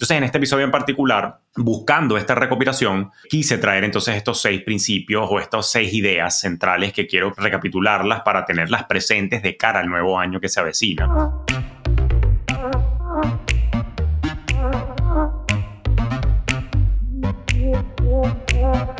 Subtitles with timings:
[0.00, 5.28] Entonces, en este episodio en particular, buscando esta recopilación, quise traer entonces estos seis principios
[5.30, 10.18] o estas seis ideas centrales que quiero recapitularlas para tenerlas presentes de cara al nuevo
[10.18, 11.06] año que se avecina.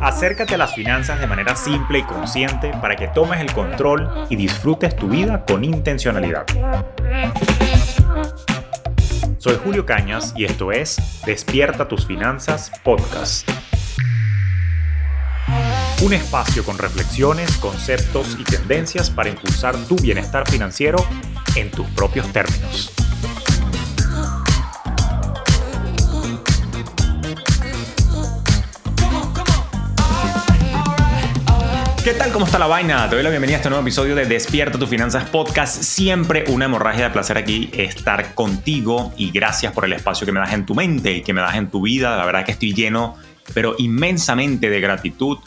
[0.03, 4.37] Acércate a las finanzas de manera simple y consciente para que tomes el control y
[4.37, 6.45] disfrutes tu vida con intencionalidad.
[9.41, 13.49] Soy Julio Cañas y esto es Despierta tus finanzas podcast.
[16.03, 20.99] Un espacio con reflexiones, conceptos y tendencias para impulsar tu bienestar financiero
[21.57, 22.93] en tus propios términos.
[32.03, 32.33] ¿Qué tal?
[32.33, 33.11] ¿Cómo está la vaina?
[33.11, 35.83] Te doy la bienvenida a este nuevo episodio de Despierta tus finanzas podcast.
[35.83, 40.41] Siempre una hemorragia de placer aquí estar contigo y gracias por el espacio que me
[40.41, 42.17] das en tu mente y que me das en tu vida.
[42.17, 43.17] La verdad que estoy lleno,
[43.53, 45.41] pero inmensamente de gratitud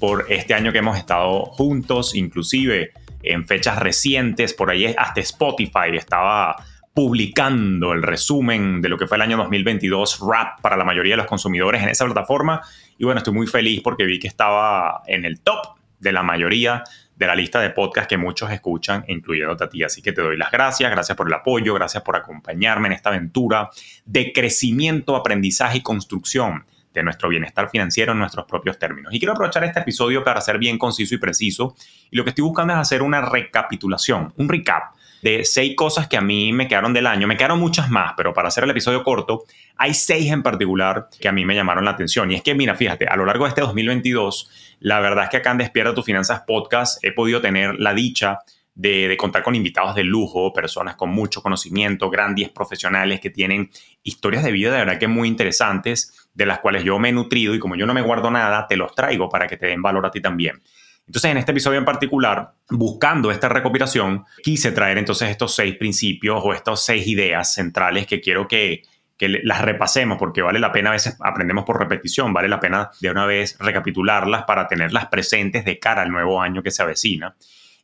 [0.00, 2.90] por este año que hemos estado juntos, inclusive
[3.22, 6.56] en fechas recientes, por ahí hasta Spotify estaba
[6.92, 11.18] publicando el resumen de lo que fue el año 2022 rap para la mayoría de
[11.18, 12.62] los consumidores en esa plataforma.
[12.98, 16.82] Y bueno, estoy muy feliz porque vi que estaba en el top de la mayoría
[17.14, 19.82] de la lista de podcasts que muchos escuchan, incluyéndote a ti.
[19.84, 23.10] Así que te doy las gracias, gracias por el apoyo, gracias por acompañarme en esta
[23.10, 23.68] aventura
[24.06, 29.12] de crecimiento, aprendizaje y construcción de nuestro bienestar financiero en nuestros propios términos.
[29.12, 31.76] Y quiero aprovechar este episodio para ser bien conciso y preciso.
[32.10, 36.16] Y lo que estoy buscando es hacer una recapitulación, un recap de seis cosas que
[36.16, 37.26] a mí me quedaron del año.
[37.26, 39.44] Me quedaron muchas más, pero para hacer el episodio corto,
[39.76, 42.30] hay seis en particular que a mí me llamaron la atención.
[42.30, 45.36] Y es que, mira, fíjate, a lo largo de este 2022, la verdad es que
[45.38, 48.38] acá en Despierta tus Finanzas Podcast he podido tener la dicha
[48.74, 53.68] de, de, contar con invitados de lujo, personas con mucho conocimiento, grandes profesionales que tienen
[54.02, 57.54] historias de vida de verdad que muy interesantes, de las cuales yo me he nutrido
[57.54, 60.06] y como yo no me guardo nada, te los traigo para que te den valor
[60.06, 60.62] a ti también.
[61.06, 66.40] Entonces, en este episodio en particular, buscando esta recopilación, quise traer entonces estos seis principios
[66.44, 68.82] o estas seis ideas centrales que quiero que,
[69.16, 72.90] que las repasemos porque vale la pena, a veces aprendemos por repetición, vale la pena
[73.00, 77.36] de una vez recapitularlas para tenerlas presentes de cara al nuevo año que se avecina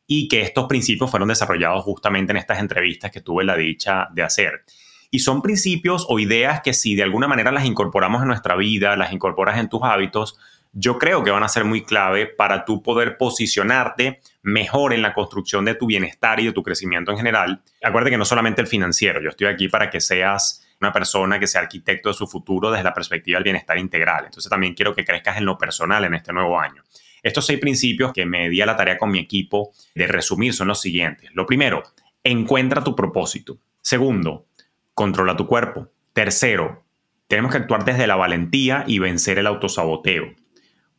[0.07, 4.23] y que estos principios fueron desarrollados justamente en estas entrevistas que tuve la dicha de
[4.23, 4.63] hacer.
[5.11, 8.95] Y son principios o ideas que si de alguna manera las incorporamos en nuestra vida,
[8.95, 10.37] las incorporas en tus hábitos,
[10.73, 15.13] yo creo que van a ser muy clave para tú poder posicionarte mejor en la
[15.13, 17.61] construcción de tu bienestar y de tu crecimiento en general.
[17.83, 21.47] Acuérdate que no solamente el financiero, yo estoy aquí para que seas una persona que
[21.47, 24.25] sea arquitecto de su futuro desde la perspectiva del bienestar integral.
[24.25, 26.83] Entonces también quiero que crezcas en lo personal en este nuevo año.
[27.23, 30.67] Estos seis principios que me di a la tarea con mi equipo de resumir son
[30.67, 31.29] los siguientes.
[31.33, 31.83] Lo primero,
[32.23, 33.57] encuentra tu propósito.
[33.81, 34.47] Segundo,
[34.93, 35.89] controla tu cuerpo.
[36.13, 36.83] Tercero,
[37.27, 40.33] tenemos que actuar desde la valentía y vencer el autosaboteo.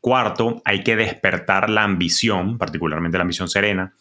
[0.01, 3.95] Cuarto, hay que despertar la ambición, particularmente la ambición serena.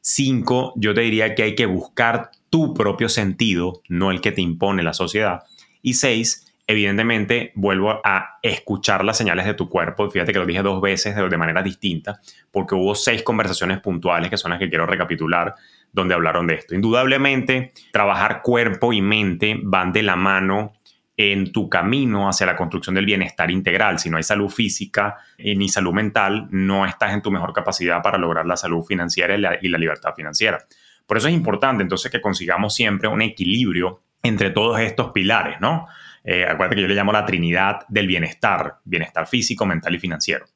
[0.00, 4.40] Cinco, yo te diría que hay que buscar tu propio sentido, no el que te
[4.40, 5.42] impone la sociedad.
[5.82, 10.08] Y seis, evidentemente vuelvo a escuchar las señales de tu cuerpo.
[10.08, 12.20] Fíjate que lo dije dos veces de, manera distinta,
[12.52, 15.54] porque hubo seis conversaciones puntuales que son las que quiero recapitular,
[15.92, 16.76] donde hablaron de esto.
[16.76, 20.74] Indudablemente, trabajar cuerpo y mente van de la mano
[21.22, 23.98] en tu camino hacia la construcción del bienestar integral.
[23.98, 28.00] Si no hay salud física eh, ni salud mental, no estás en tu mejor capacidad
[28.00, 30.64] para lograr la salud financiera y la, libertad financiera.
[31.06, 35.86] Por eso es importante entonces que consigamos siempre un equilibrio entre todos estos pilares, ¿no?
[36.24, 40.46] Eh, acuérdate que yo le llamo la trinidad del bienestar, bienestar físico, mental y financiero.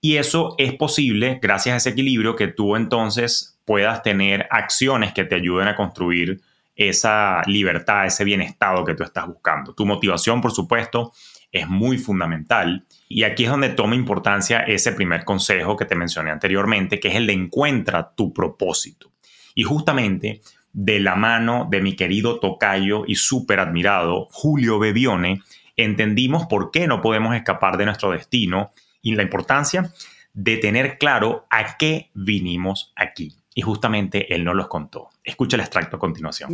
[0.00, 5.24] Y eso es posible gracias a ese equilibrio que tú entonces puedas tener acciones que
[5.24, 6.40] te ayuden a construir
[6.78, 9.74] esa libertad, ese bienestar que tú estás buscando.
[9.74, 11.12] Tu motivación, por supuesto,
[11.50, 12.86] es muy fundamental.
[13.08, 17.16] Y aquí es donde toma importancia ese primer consejo que te mencioné anteriormente, que es
[17.16, 19.10] el de encuentra tu propósito.
[19.56, 20.40] Y justamente
[20.72, 25.42] de la mano de mi querido tocayo y súper admirado Julio Bebione,
[25.76, 28.70] entendimos por qué no podemos escapar de nuestro destino
[29.02, 29.92] y la importancia
[30.32, 35.08] de tener claro a qué vinimos aquí y justamente él no los contó.
[35.24, 36.50] Escucha el extracto a continuación.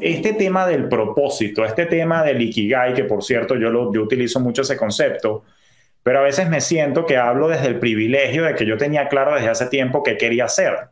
[0.00, 4.40] Este tema del propósito, este tema del ikigai, que por cierto yo, lo, yo utilizo
[4.40, 5.44] mucho ese concepto,
[6.02, 9.34] pero a veces me siento que hablo desde el privilegio de que yo tenía claro
[9.34, 10.88] desde hace tiempo qué quería hacer.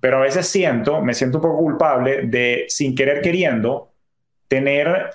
[0.00, 3.92] Pero a veces siento, me siento un poco culpable de, sin querer queriendo,
[4.48, 5.10] tener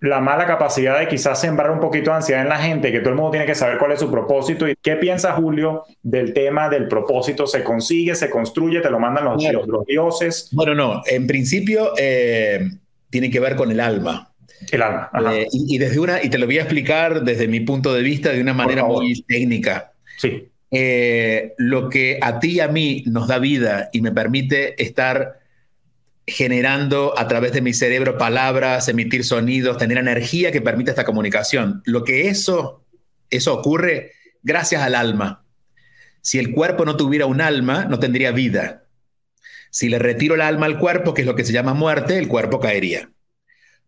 [0.00, 3.10] la mala capacidad de quizás sembrar un poquito de ansiedad en la gente, que todo
[3.10, 4.66] el mundo tiene que saber cuál es su propósito.
[4.66, 7.46] ¿Y qué piensa Julio del tema del propósito?
[7.46, 10.48] ¿Se consigue, se construye, te lo mandan los, los, dioses?
[10.52, 12.60] Bueno, no, en principio eh,
[13.10, 14.32] tiene que ver con el alma.
[14.72, 15.10] El alma.
[15.34, 18.30] Eh, y, desde una, y te lo voy a explicar desde mi punto de vista
[18.30, 19.92] de una manera muy técnica.
[20.16, 20.48] Sí.
[20.70, 25.39] Eh, lo que a ti y a mí nos da vida y me permite estar
[26.30, 31.82] generando a través de mi cerebro palabras, emitir sonidos, tener energía que permite esta comunicación.
[31.84, 32.84] Lo que eso,
[33.28, 34.12] eso ocurre
[34.42, 35.44] gracias al alma.
[36.22, 38.84] Si el cuerpo no tuviera un alma, no tendría vida.
[39.70, 42.28] Si le retiro el alma al cuerpo, que es lo que se llama muerte, el
[42.28, 43.10] cuerpo caería.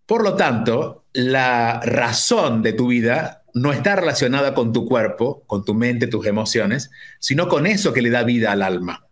[0.06, 5.65] Por lo tanto, la razón de tu vida no está relacionada con tu cuerpo, con
[5.65, 9.06] tu mente, tus emociones, sino con eso que le da vida al alma.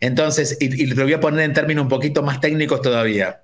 [0.00, 3.42] Entonces, y, lo voy a poner en términos un poquito más técnicos todavía.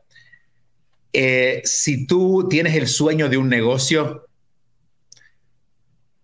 [1.13, 4.27] Eh, si tú tienes el sueño de un negocio,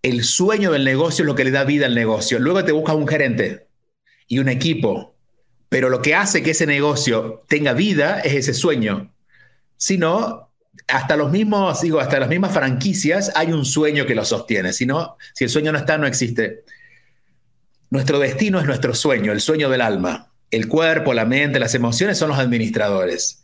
[0.02, 2.38] el sueño del negocio es lo que le da vida al negocio.
[2.38, 3.68] Luego te buscas un gerente
[4.26, 5.14] y un equipo,
[5.68, 9.14] pero lo que hace que ese negocio tenga vida es ese sueño.
[9.76, 10.50] Si no,
[10.88, 14.72] hasta los mismos, digo, hasta las mismas franquicias hay un sueño que lo sostiene.
[14.72, 16.64] Si no, si el sueño no está, no existe.
[17.92, 20.32] Nuestro destino es nuestro sueño, el sueño del alma.
[20.50, 23.42] El cuerpo, la mente, las emociones son los administradores.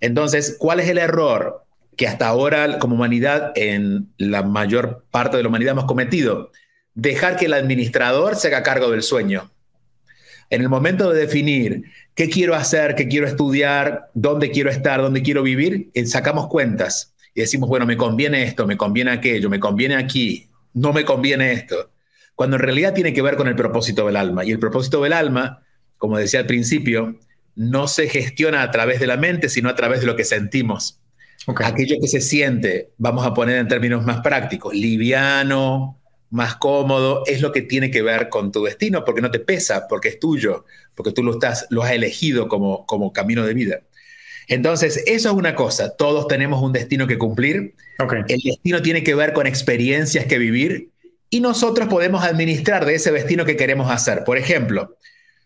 [0.00, 1.66] Entonces, ¿cuál es el error
[1.98, 6.50] que hasta ahora como humanidad, en la mayor parte de la humanidad hemos cometido?
[6.94, 9.50] Dejar que el administrador se haga cargo del sueño.
[10.48, 15.20] En el momento de definir qué quiero hacer, qué quiero estudiar, dónde quiero estar, dónde
[15.20, 19.60] quiero vivir, eh, sacamos cuentas y decimos, bueno, me conviene esto, me conviene aquello, me
[19.60, 21.90] conviene aquí, no me conviene esto
[22.40, 24.46] cuando en realidad tiene que ver con el propósito del alma.
[24.46, 25.62] Y el propósito del alma,
[25.98, 27.18] como decía al principio,
[27.54, 31.02] no se gestiona a través de la mente, sino a través de lo que sentimos.
[31.62, 36.00] Aquello que se siente, vamos a poner en términos más prácticos, liviano,
[36.30, 39.86] más cómodo, es lo que tiene que ver con tu destino, porque no te pesa,
[39.86, 40.64] porque es tuyo,
[40.94, 43.80] porque tú lo, estás, lo has elegido como, como camino de vida.
[44.48, 47.74] Entonces, eso es una cosa, todos tenemos un destino que cumplir.
[48.28, 50.88] El destino tiene que ver con experiencias que vivir
[51.30, 54.24] y nosotros podemos administrar de ese destino que queremos hacer.
[54.24, 54.96] Por ejemplo,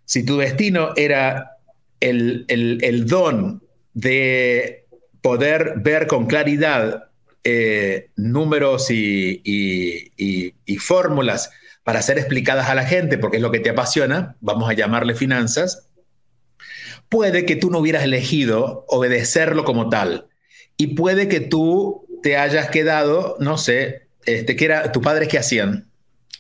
[0.07, 1.59] si tu destino era
[2.01, 4.87] el, don de
[5.21, 7.11] poder ver con claridad
[7.45, 11.51] eh, números y, y fórmulas
[11.85, 15.15] para ser explicadas a la gente, porque es lo que te apasiona, vamos a llamarle
[15.15, 15.87] finanzas,
[17.11, 20.27] puede que tú no hubieras elegido obedecerlo como tal.
[20.79, 25.39] Y puede que tú te hayas quedado, no sé, este, ¿qué era, ¿tus padres qué
[25.39, 25.89] hacían?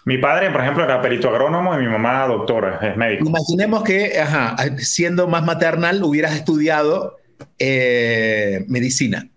[0.04, 3.26] Mi padre, por ejemplo, era perito agrónomo y mi mamá doctora, es médico.
[3.26, 7.16] Imaginemos que, ajá, siendo más maternal, hubieras estudiado
[7.58, 9.30] eh, medicina.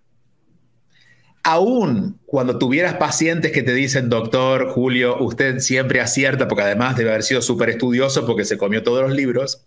[1.44, 7.12] Aún cuando tuvieras pacientes que te dicen, doctor Julio, usted siempre acierta, porque además debe
[7.12, 9.66] haber sido súper estudioso porque se comió todos los libros,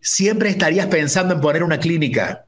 [0.00, 2.46] siempre estarías pensando en poner una clínica,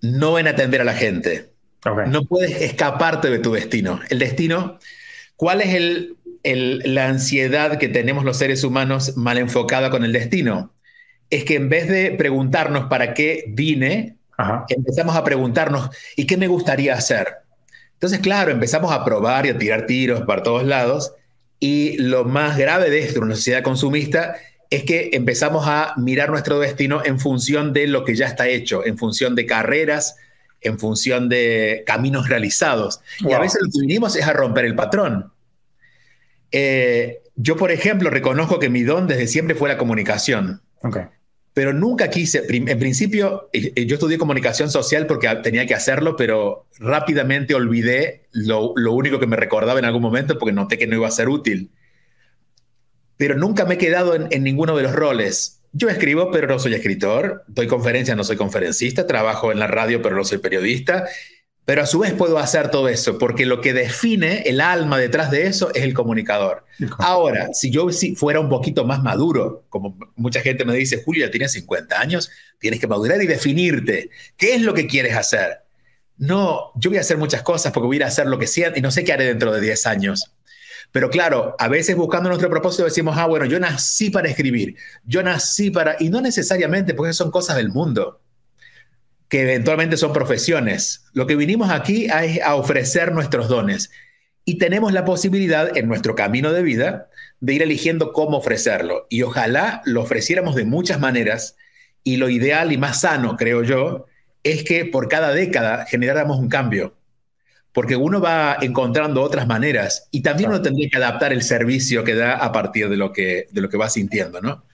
[0.00, 1.53] no en atender a la gente.
[2.06, 4.00] No puedes escaparte de tu destino.
[4.08, 4.78] El destino,
[5.36, 6.16] ¿cuál es el,
[6.94, 10.72] la ansiedad que tenemos los seres humanos mal enfocada con el destino?
[11.30, 14.16] Es que en vez de preguntarnos para qué vine,
[14.68, 17.28] empezamos a preguntarnos, ¿y qué me gustaría hacer?
[17.94, 21.12] Entonces, claro, empezamos a probar y a tirar tiros para todos lados.
[21.60, 24.36] Y lo más grave de esto una sociedad consumista
[24.70, 28.84] es que empezamos a mirar nuestro destino en función de lo que ya está hecho,
[28.84, 30.16] en función de carreras,
[30.64, 33.00] en función de caminos realizados.
[33.20, 35.32] Y a veces lo que vinimos es a romper el patrón.
[36.50, 40.62] Eh, yo, por ejemplo, reconozco que mi don desde siempre fue la comunicación.
[41.52, 46.16] Pero nunca quise, en principio, eh, eh, yo estudié comunicación social porque tenía que hacerlo,
[46.16, 50.96] pero rápidamente olvidé lo, único que me recordaba en algún momento porque noté que no
[50.96, 51.70] iba a ser útil.
[53.16, 55.60] Pero nunca me he quedado en ninguno de los roles.
[55.76, 57.44] Yo escribo, pero no soy escritor.
[57.48, 59.08] Doy conferencias, no soy conferencista.
[59.08, 61.04] Trabajo en la radio, pero no soy periodista.
[61.64, 65.30] Pero a su vez puedo hacer todo eso, porque lo que define el alma detrás
[65.30, 66.64] de eso es el comunicador.
[66.98, 71.30] Ahora, si yo fuera un poquito más maduro, como mucha gente me dice, Julio, ya
[71.30, 74.10] tienes 50 años, tienes que madurar y definirte.
[74.36, 75.62] ¿Qué es lo que quieres hacer?
[76.18, 78.46] No, yo voy a hacer muchas cosas porque voy a ir a hacer lo que
[78.46, 80.33] sea y no sé qué haré dentro de 10 años.
[80.94, 85.24] Pero claro, a veces buscando nuestro propósito decimos, ah, bueno, yo nací para escribir, yo
[85.24, 85.96] nací para...
[85.98, 88.20] Y no necesariamente, porque son cosas del mundo,
[89.28, 91.06] que eventualmente son profesiones.
[91.12, 93.90] Lo que vinimos aquí es a ofrecer nuestros dones.
[94.44, 97.08] Y tenemos la posibilidad en nuestro camino de vida
[97.40, 99.08] de ir eligiendo cómo ofrecerlo.
[99.10, 101.56] Y ojalá lo ofreciéramos de muchas maneras.
[102.04, 104.06] Y lo ideal y más sano, creo yo,
[104.44, 106.94] es que por cada década generáramos un cambio
[107.74, 112.14] porque uno va encontrando otras maneras y también uno tendría que adaptar el servicio que
[112.14, 114.64] da a partir de lo que, de lo que va sintiendo, ¿no?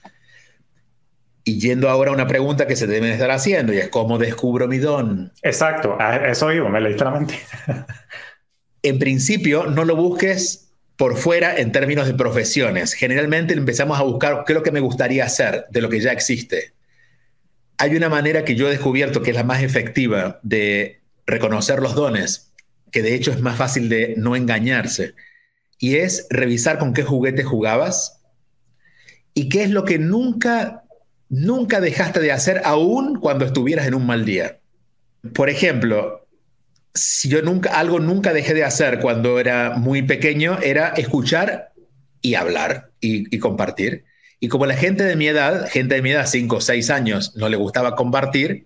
[1.43, 4.67] Y yendo ahora a una pregunta que se debe estar haciendo, y es cómo descubro
[4.67, 5.33] mi don.
[5.41, 7.39] Exacto, eso digo, me leíste la mente.
[8.83, 12.93] en principio, no lo busques por fuera en términos de profesiones.
[12.93, 16.11] Generalmente empezamos a buscar qué es lo que me gustaría hacer de lo que ya
[16.11, 16.73] existe.
[17.79, 21.95] Hay una manera que yo he descubierto que es la más efectiva de reconocer los
[21.95, 22.50] dones,
[22.91, 25.15] que de hecho es más fácil de no engañarse,
[25.81, 28.21] y es revisar con qué juguete jugabas
[29.33, 30.83] y qué es lo que nunca,
[31.27, 34.59] nunca dejaste de hacer aún cuando estuvieras en un mal día.
[35.33, 36.27] Por ejemplo,
[36.93, 41.71] si yo nunca, algo nunca dejé de hacer cuando era muy pequeño, era escuchar
[42.21, 44.05] y hablar y, compartir.
[44.39, 47.35] Y como la gente de mi edad, gente de mi edad, 5 o 6 años,
[47.35, 48.65] no le gustaba compartir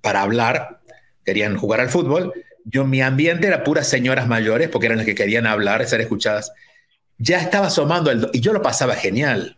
[0.00, 0.80] para hablar,
[1.24, 2.32] querían jugar al fútbol,
[2.64, 6.52] yo mi ambiente era puras señoras mayores, porque eran las que querían hablar, ser escuchadas.
[7.18, 8.28] Ya estaba asomando el...
[8.32, 9.56] Y yo lo pasaba genial.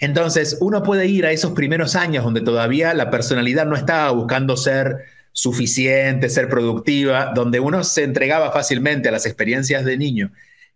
[0.00, 4.56] Entonces, uno puede ir a esos primeros años donde todavía la personalidad no estaba buscando
[4.56, 10.32] ser suficiente, ser productiva, donde uno se entregaba fácilmente a las experiencias de niño.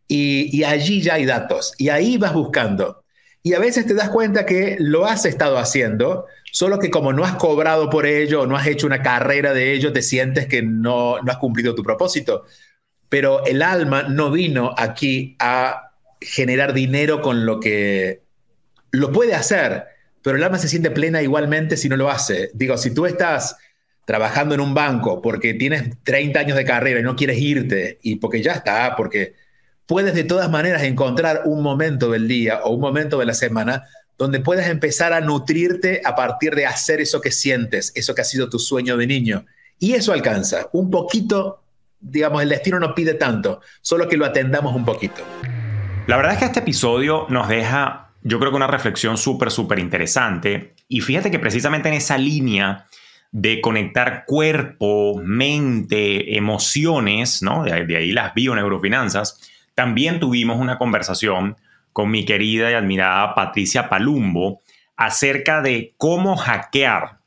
[0.06, 1.72] Y, allí ya hay datos.
[1.78, 3.04] Y ahí vas buscando.
[3.42, 7.24] Y a veces te das cuenta que lo has estado haciendo, solo que como no
[7.24, 11.20] has cobrado por ello, no has hecho una carrera de ello, te sientes que no,
[11.22, 12.44] no has cumplido tu propósito.
[13.08, 18.22] Pero el alma no vino aquí a generar dinero con lo que
[18.90, 19.84] lo puede hacer,
[20.22, 22.50] pero el alma se siente plena igualmente si no lo hace.
[22.52, 23.56] Digo, si tú estás
[24.04, 28.16] trabajando en un banco porque tienes 30 años de carrera y no quieres irte y
[28.16, 29.34] porque ya está, porque
[29.90, 33.86] puedes de todas maneras encontrar un momento del día o un momento de la semana
[34.16, 38.24] donde puedas empezar a nutrirte a partir de hacer eso que sientes, eso que ha
[38.24, 39.46] sido tu sueño de niño.
[39.80, 40.68] Y eso alcanza.
[40.70, 41.64] Un poquito,
[41.98, 45.24] digamos, el destino no pide tanto, solo que lo atendamos un poquito.
[46.06, 49.80] La verdad es que este episodio nos deja, yo creo que una reflexión súper, súper
[49.80, 50.76] interesante.
[50.86, 52.86] Y fíjate que precisamente en esa línea
[53.32, 57.64] de conectar cuerpo, mente, emociones, ¿no?
[57.64, 59.49] De, ahí las bioneurofinanzas.
[59.80, 61.56] También tuvimos una conversación
[61.94, 64.60] con mi querida y admirada Patricia Palumbo
[64.94, 67.20] acerca de cómo hackear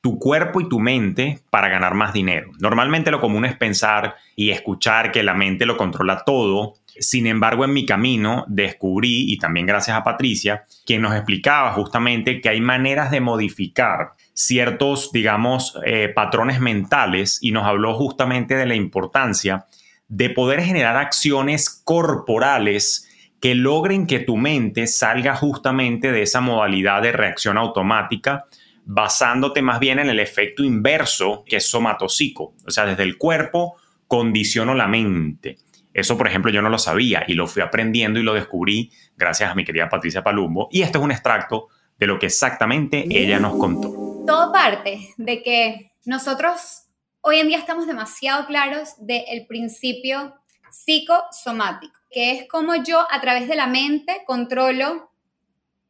[0.00, 2.50] tu cuerpo y tu mente para ganar más dinero.
[2.58, 6.74] Normalmente lo común es pensar y escuchar que la mente lo controla todo.
[6.98, 12.40] Sin embargo, en mi camino descubrí, y también gracias a Patricia, quien nos explicaba justamente
[12.40, 18.66] que hay maneras de modificar ciertos, digamos, eh, patrones mentales y nos habló justamente de
[18.66, 19.66] la importancia
[20.10, 23.08] de poder generar acciones corporales
[23.40, 28.44] que logren que tu mente salga justamente de esa modalidad de reacción automática,
[28.84, 32.54] basándote más bien en el efecto inverso que es somatocico.
[32.66, 33.76] O sea, desde el cuerpo
[34.08, 35.58] condiciono la mente.
[35.94, 39.50] Eso, por ejemplo, yo no lo sabía y lo fui aprendiendo y lo descubrí gracias
[39.50, 40.68] a mi querida Patricia Palumbo.
[40.72, 44.24] Y esto es un extracto de lo que exactamente ella nos contó.
[44.26, 46.89] Todo parte de que nosotros
[47.22, 50.34] hoy en día estamos demasiado claros del principio
[50.70, 55.10] psicosomático, que es como yo a través de la mente controlo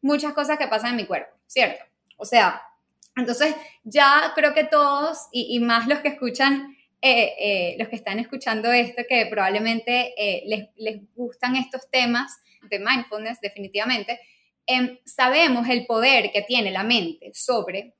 [0.02, 1.84] muchas cosas que pasan en mi cuerpo, ¿cierto?
[2.16, 2.62] O sea,
[3.16, 8.18] entonces ya creo que todos, y, más los que escuchan, eh, eh, los que están
[8.18, 14.20] escuchando esto, que probablemente eh, les, les gustan estos temas de mindfulness, definitivamente,
[14.72, 17.94] Em, sabemos el poder que tiene la mente sobre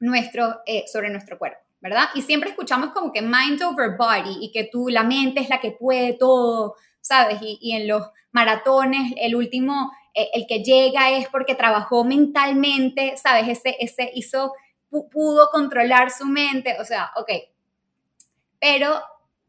[0.00, 0.60] nuestro,
[0.92, 2.08] sobre nuestro cuerpo, ¿verdad?
[2.14, 5.60] Y siempre escuchamos como que mind over body y que tú, la mente es la
[5.60, 7.38] que puede todo, ¿sabes?
[7.42, 13.48] Y, en los maratones, el último, eh, el que llega es porque trabajó mentalmente, ¿sabes?
[13.48, 14.52] Ese, ese hizo,
[15.10, 17.30] pudo controlar su mente, o sea, ok.
[18.60, 19.00] Pero,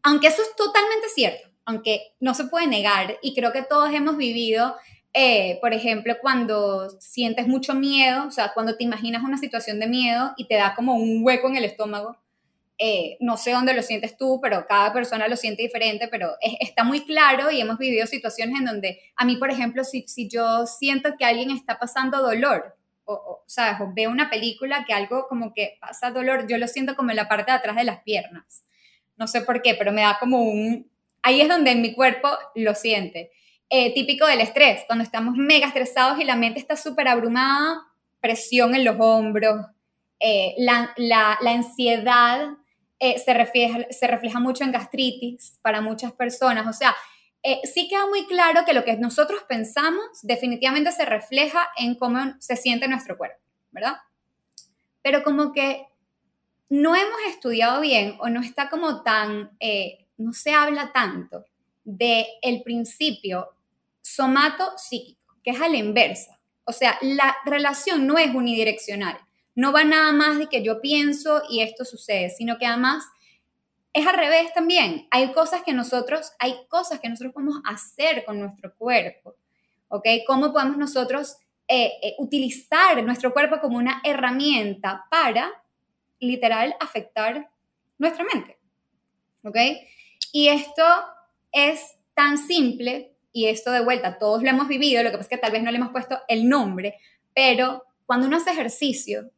[0.03, 4.15] aunque eso es totalmente cierto, aunque no se puede negar, y creo que todos hemos
[4.15, 4.75] vivido
[5.13, 9.87] eh, por ejemplo, cuando sientes mucho miedo, o sea, cuando te imaginas una situación de
[9.87, 12.17] miedo y te da como un hueco en el estómago,
[12.77, 16.83] eh, no sé dónde lo sientes tú, pero cada persona lo siente diferente, pero está
[16.83, 20.65] muy claro y hemos vivido situaciones en donde a mí, por ejemplo, si, si yo
[20.65, 23.77] siento que alguien está pasando dolor, o, o, ¿sabes?
[23.93, 27.27] Veo una película que algo como que pasa dolor, yo lo siento como en la
[27.27, 28.63] parte de atrás de las piernas.
[29.17, 30.89] No sé por qué, pero me da como un...
[31.21, 33.31] Ahí es donde mi cuerpo lo siente.
[33.73, 37.87] Eh, típico del estrés, cuando estamos mega estresados y la mente está súper abrumada,
[38.19, 39.65] presión en los hombros,
[40.19, 42.49] eh, la, la, ansiedad
[42.99, 46.67] eh, se, refleja, se refleja mucho en gastritis para muchas personas.
[46.67, 46.93] O sea,
[47.63, 52.57] sí queda muy claro que lo que nosotros pensamos definitivamente se refleja en cómo se
[52.57, 53.39] siente nuestro cuerpo,
[53.71, 53.95] ¿verdad?
[55.01, 55.87] Pero como que
[56.67, 59.57] no hemos estudiado bien o no está como tan,
[60.17, 61.45] no se habla tanto
[61.85, 63.55] de el principio
[64.01, 66.39] somato psíquico, que es a la inversa.
[66.65, 69.17] O sea, la relación no es unidireccional.
[69.55, 73.03] No va nada más de que yo pienso y esto sucede, sino que además
[73.93, 75.07] es al revés también.
[75.11, 79.35] Hay cosas que nosotros, hay cosas que nosotros podemos hacer con nuestro cuerpo.
[79.89, 80.07] ¿Ok?
[80.25, 81.35] ¿Cómo podemos nosotros
[81.67, 85.51] eh, eh, utilizar nuestro cuerpo como una herramienta para,
[86.19, 87.49] literal, afectar
[87.97, 88.57] nuestra mente?
[89.43, 89.57] ¿Ok?
[90.31, 90.83] Y esto
[91.51, 95.29] es tan simple, y esto de vuelta, todos lo hemos vivido, lo que pasa es
[95.29, 96.97] que tal vez no le hemos puesto el nombre,
[97.33, 99.31] pero cuando uno hace ejercicio,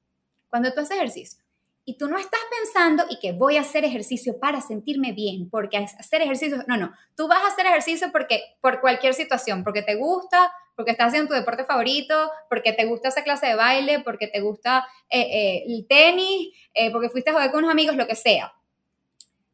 [0.50, 1.43] cuando tú haces ejercicio,
[1.85, 5.77] y tú no estás pensando y que voy a hacer ejercicio para sentirme bien, porque
[5.77, 9.95] hacer ejercicio, no, no, tú vas a hacer ejercicio porque por cualquier situación, porque te
[9.95, 14.27] gusta, porque estás haciendo tu deporte favorito, porque te gusta esa clase de baile, porque
[14.27, 18.07] te gusta eh, eh, el tenis, eh, porque fuiste a jugar con unos amigos, lo
[18.07, 18.53] que sea.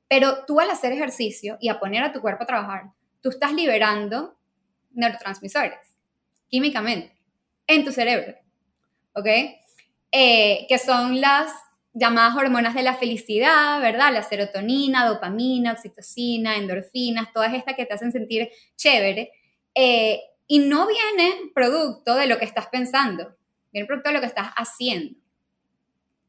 [0.08, 2.92] Pero tú al hacer ejercicio y a poner a tu cuerpo a trabajar,
[3.22, 4.38] tú estás liberando
[4.92, 5.98] neurotransmisores
[6.48, 7.16] químicamente
[7.68, 8.36] en tu cerebro,
[9.14, 9.28] ¿ok?
[10.12, 11.52] que son las
[11.94, 14.14] llamadas hormonas de la felicidad, ¿verdad?
[14.14, 19.32] La serotonina, dopamina, oxitocina, endorfinas, todas estas que te hacen sentir chévere.
[19.76, 23.36] Eh, y no viene producto de lo que estás pensando,
[23.72, 25.20] viene producto de lo que estás haciendo.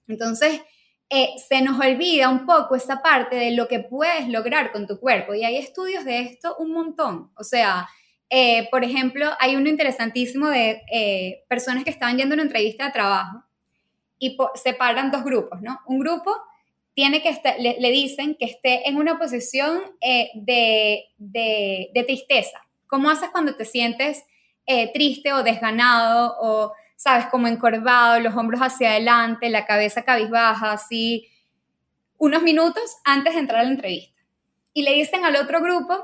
[0.09, 0.61] Entonces,
[1.11, 4.99] eh, se nos olvida un poco esa parte de lo que puedes lograr con tu
[4.99, 5.35] cuerpo.
[5.35, 7.31] Y hay estudios de esto un montón.
[7.37, 7.89] O sea,
[8.31, 12.93] eh, por ejemplo, hay uno interesantísimo de personas que estaban yendo a una entrevista de
[12.93, 13.43] trabajo
[14.21, 15.81] y separan dos grupos, ¿no?
[15.87, 16.31] Un grupo
[16.95, 22.61] tiene que estar, le, dicen que esté en una posición eh, de, de, tristeza.
[22.87, 24.25] ¿Cómo haces cuando te sientes
[24.67, 30.73] eh, triste o desganado o, sabes, como encorvado, los hombros hacia adelante, la cabeza cabizbaja,
[30.73, 31.29] así,
[32.19, 34.21] unos minutos antes de entrar a la entrevista?
[34.75, 35.95] Y le dicen al otro grupo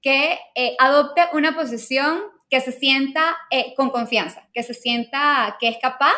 [0.00, 3.36] que eh, adopte una posición que se sienta
[3.76, 6.14] con confianza, que se sienta que es capaz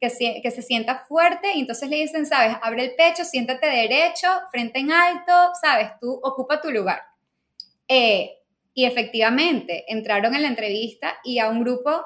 [0.00, 0.08] que
[0.50, 4.92] se, sienta fuerte y entonces le dicen, sabes, abre el pecho, siéntate derecho, frente en
[4.92, 7.02] alto, sabes, tú ocupa tu lugar.
[7.86, 8.38] Eh,
[8.72, 12.02] y efectivamente, entraron en la entrevista y a un grupo,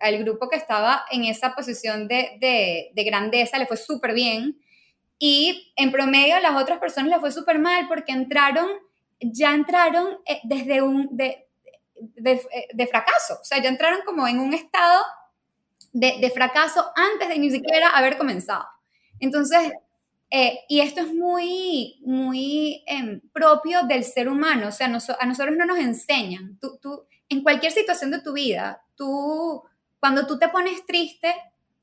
[0.00, 4.58] al grupo que estaba en esa posición de, grandeza, le fue súper bien.
[5.18, 8.68] Y en promedio a las otras personas le fue súper mal porque entraron,
[9.20, 11.46] ya entraron eh, desde un, de,
[12.16, 15.02] de, fracaso, o sea, ya entraron como en un estado
[15.92, 18.64] de, fracaso antes de ni siquiera haber comenzado.
[19.18, 19.72] Entonces,
[20.30, 25.56] eh, y esto es muy, muy em, propio del ser humano, o sea, a nosotros
[25.56, 26.58] no nos enseñan.
[26.60, 29.62] Tú, en cualquier situación de tu vida, tú,
[29.98, 31.34] cuando tú te pones triste,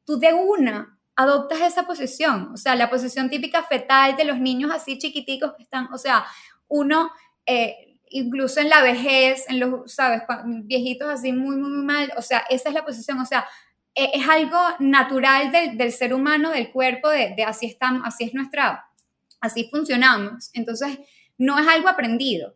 [0.05, 4.69] tú de una adoptas esa posición, o sea, la posición típica fetal de los niños
[4.71, 6.25] así chiquiticos que están, o sea,
[6.67, 7.09] uno,
[7.47, 10.21] eh, incluso en la vejez, en los, ¿sabes?
[10.45, 13.47] Viejitos así muy, muy, muy mal, o sea, esa es la posición, o sea,
[13.95, 18.85] e, es algo natural del, ser humano, del cuerpo, de, así estamos, así es nuestra,
[19.41, 20.51] así funcionamos.
[20.53, 20.99] Entonces,
[21.39, 22.55] no es algo aprendido.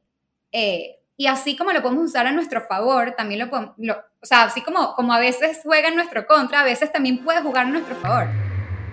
[0.52, 4.44] Eh, y así como lo podemos usar a nuestro favor, también lo podemos, o sea,
[4.44, 7.74] así como, como a veces juega en nuestro contra, a veces también puede jugar en
[7.74, 8.28] nuestro favor.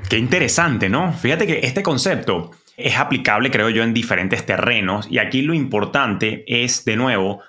[0.09, 1.12] Qué interesante, ¿no?
[1.12, 6.44] Fíjate que este concepto es aplicable, creo yo, en diferentes terrenos y aquí lo importante
[6.46, 7.42] es, de nuevo,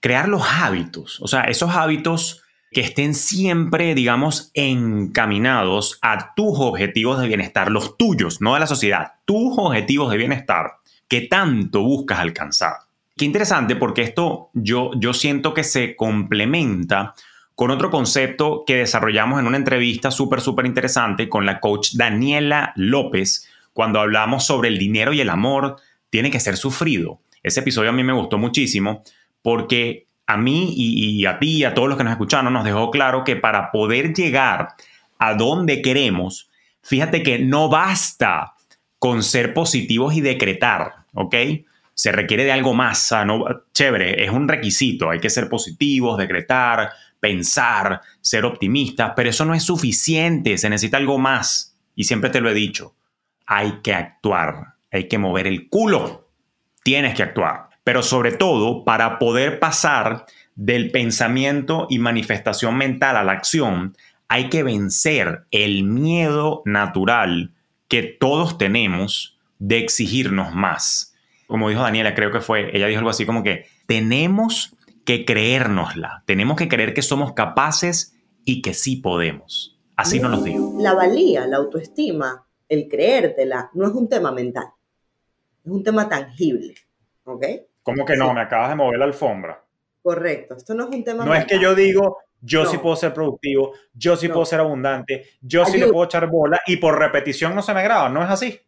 [0.00, 7.20] crear los hábitos, o sea, esos hábitos que estén siempre, digamos, encaminados a tus objetivos
[7.20, 12.18] de bienestar, los tuyos, no de la sociedad, tus objetivos de bienestar que tanto buscas
[12.20, 12.76] alcanzar.
[13.16, 17.14] Qué interesante porque esto yo, yo siento que se complementa
[17.54, 22.72] con otro concepto que desarrollamos en una entrevista súper, súper interesante con la coach Daniela
[22.76, 25.76] López, cuando hablamos sobre el dinero y el amor
[26.10, 27.20] tiene que ser sufrido.
[27.42, 29.02] Ese episodio a mí me gustó muchísimo
[29.42, 32.90] porque a mí y, a ti y a todos los que nos escucharon nos dejó
[32.90, 34.68] claro que para poder llegar
[35.18, 36.50] a donde queremos,
[36.82, 38.54] fíjate que no basta
[38.98, 41.34] con ser positivos y decretar, ¿ok?
[41.94, 43.14] Se requiere de algo más,
[43.74, 49.54] chévere, es un requisito, hay que ser positivos, decretar, pensar, ser optimistas, pero eso no
[49.54, 51.76] es suficiente, se necesita algo más.
[51.94, 52.94] Y siempre te lo he dicho,
[53.46, 56.30] hay que actuar, hay que mover el culo,
[56.82, 63.24] tienes que actuar pero sobre todo para poder pasar del pensamiento y manifestación mental a
[63.24, 63.96] la acción,
[64.28, 67.52] hay que vencer el miedo natural
[67.88, 71.11] que todos tenemos de exigirnos más.
[71.52, 76.22] Como dijo Daniela, creo que fue, ella dijo algo así como que tenemos que creérnosla,
[76.24, 79.78] tenemos que creer que somos capaces y que sí podemos.
[79.94, 80.72] Así nos lo dijo.
[80.80, 84.68] La valía, la autoestima, el creértela, no es un tema mental,
[85.62, 86.74] es un tema tangible,
[87.24, 87.44] ¿ok?
[87.82, 88.32] ¿Cómo que no?
[88.32, 89.62] Me acabas de mover la alfombra.
[90.02, 91.26] Correcto, esto no es un tema.
[91.26, 92.82] No es que yo digo, yo sí No.
[92.82, 94.32] puedo ser productivo, yo sí No.
[94.32, 97.82] puedo ser abundante, yo sí le puedo echar bola y por repetición no se me
[97.82, 98.58] graba, ¿no es así?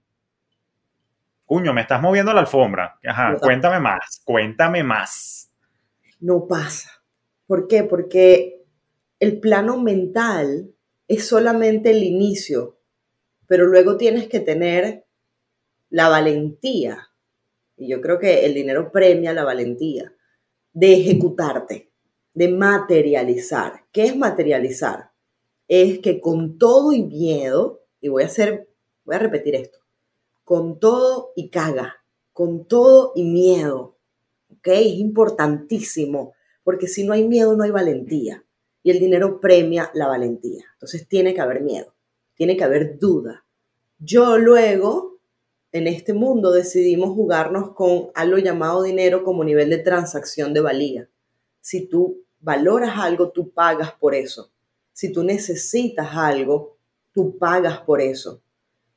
[1.55, 2.99] Cuño, me estás moviendo la alfombra.
[3.07, 3.39] Ajá, No.
[3.39, 5.53] cuéntame más, cuéntame más.
[6.19, 6.91] No pasa.
[7.47, 7.85] ¿Por qué?
[7.85, 8.65] Porque
[9.21, 10.75] el plano mental
[11.07, 12.81] es solamente el inicio,
[13.47, 15.05] pero luego tienes que tener
[15.91, 17.11] la valentía,
[17.77, 20.13] y yo creo que el dinero premia la valentía,
[20.73, 21.93] de ejecutarte,
[22.33, 23.85] de materializar.
[23.93, 25.13] ¿Qué es materializar?
[25.69, 28.69] Es que con todo y miedo, y voy a hacer,
[29.05, 29.79] voy a repetir esto,
[30.45, 33.97] con todo y caga, con todo y miedo,
[34.51, 34.69] ¿ok?
[34.69, 38.45] Es importantísimo, porque si no hay miedo, no hay valentía.
[38.83, 40.65] Y el dinero premia la valentía.
[40.75, 41.95] Entonces tiene que haber miedo,
[42.35, 43.47] tiene que haber duda.
[43.99, 45.19] Yo luego,
[45.73, 51.09] en este mundo, decidimos jugarnos con algo llamado dinero como nivel de transacción de valía.
[51.61, 54.53] Si tú valoras algo, tú pagas por eso.
[54.93, 56.77] Si tú necesitas algo,
[57.13, 58.44] tú pagas por eso.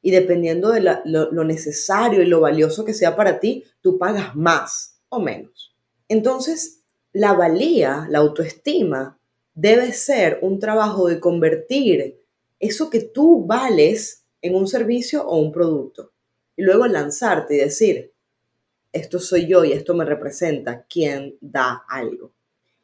[0.08, 4.38] Y dependiendo de lo, lo necesario y lo valioso que sea para ti, tú pagas
[4.38, 5.76] más o menos.
[6.08, 9.20] Entonces, la valía, la autoestima,
[9.54, 12.22] debe ser un trabajo de convertir
[12.58, 16.14] eso que tú vales en un servicio o un producto.
[16.56, 18.14] Y luego lanzarte y decir,
[18.94, 22.32] esto soy yo y esto me representa, quien da algo.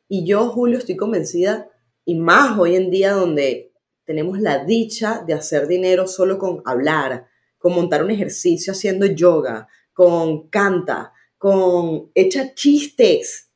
[0.09, 1.69] Y yo, Julio, estoy convencida,
[2.03, 3.71] y más hoy en día donde
[4.05, 9.67] tenemos la dicha de hacer dinero solo con hablar, con montar un ejercicio haciendo yoga,
[9.93, 13.49] con canta, con echa chistes.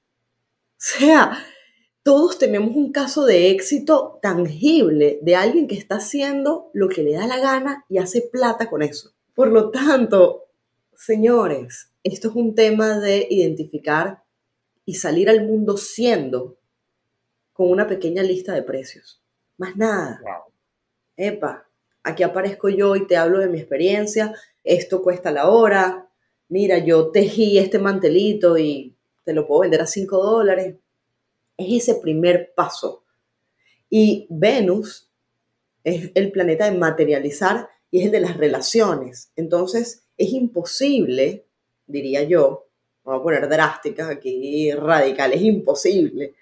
[0.71, 1.37] O sea,
[2.03, 7.13] todos tenemos un caso de éxito tangible de alguien que está haciendo lo que le
[7.13, 9.13] da la gana y hace plata con eso.
[9.33, 10.45] Por lo tanto,
[10.95, 14.23] señores, esto es un tema de identificar
[14.85, 16.57] y salir al mundo siendo
[17.51, 19.21] con una pequeña lista de precios.
[19.57, 20.19] Más nada.
[20.23, 20.53] Wow.
[21.15, 21.67] Epa,
[22.03, 24.33] aquí aparezco yo y te hablo de mi experiencia.
[24.63, 26.07] Esto cuesta la hora.
[26.49, 30.75] Mira, yo tejí este mantelito y te lo puedo vender a 5 dólares.
[31.57, 33.03] Es ese primer paso.
[33.89, 35.09] Y Venus
[35.83, 39.31] es el planeta de materializar y es el de las relaciones.
[39.35, 41.45] Entonces, es imposible,
[41.87, 42.67] diría yo,
[43.03, 46.35] vamos a poner drásticas aquí, radical, es imposible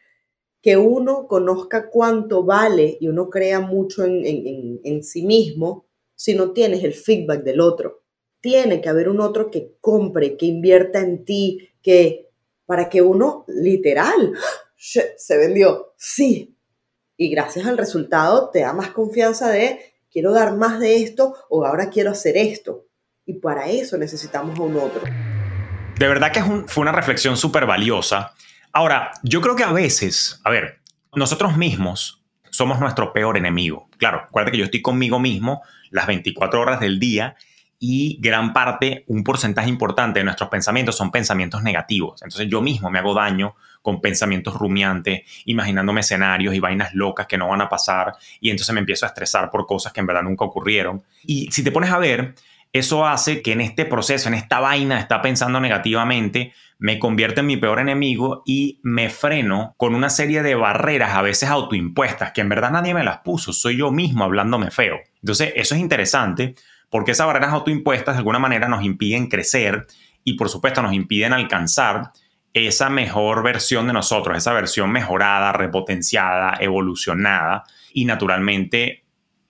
[0.65, 6.33] que uno conozca cuánto vale y uno crea mucho en, en- en- sí mismo si
[6.33, 8.01] no tienes el feedback del otro.
[8.41, 12.31] Tiene que haber un otro que compre, que invierta en ti, que
[12.65, 14.33] para que uno literal
[14.75, 16.57] se vendió, sí.
[17.15, 19.79] Y gracias al resultado te da más confianza de
[20.11, 22.87] quiero dar más de esto o ahora quiero hacer esto.
[23.23, 25.01] Y para eso necesitamos a un otro.
[25.99, 28.33] De verdad que es un- fue una reflexión súper valiosa.
[28.75, 30.81] Ahora, yo creo que a veces, a ver,
[31.13, 33.87] nosotros mismos somos nuestro peor enemigo.
[33.97, 35.61] Claro, acuérdate que yo estoy conmigo mismo
[35.91, 37.37] las 24 horas del día
[37.79, 42.21] y gran parte, un porcentaje importante de nuestros pensamientos son pensamientos negativos.
[42.21, 47.37] Entonces yo mismo me hago daño con pensamientos rumiantes, imaginándome escenarios y vainas locas que
[47.37, 48.11] no van a pasar
[48.41, 51.01] y entonces me empiezo a estresar por cosas que en verdad nunca ocurrieron.
[51.23, 52.35] Y si te pones a ver,
[52.73, 57.47] eso hace que en este proceso, en esta vaina, está pensando negativamente, me convierte en
[57.47, 62.41] mi peor enemigo y me freno con una serie de barreras a veces autoimpuestas que
[62.41, 64.97] en verdad nadie me las puso, soy yo mismo hablándome feo.
[65.21, 66.55] Entonces, eso es interesante
[66.89, 69.87] porque esas barreras autoimpuestas de alguna manera nos impiden crecer
[70.23, 72.11] y por supuesto nos impiden alcanzar
[72.53, 79.03] esa mejor versión de nosotros, esa versión mejorada, repotenciada, evolucionada y naturalmente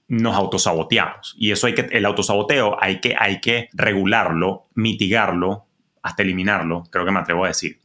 [0.07, 1.35] nos autosaboteamos.
[1.37, 5.67] Y eso hay que, el autosaboteo hay que, hay que regularlo, mitigarlo,
[6.05, 7.81] hasta eliminarlo, creo que me atrevo a decir.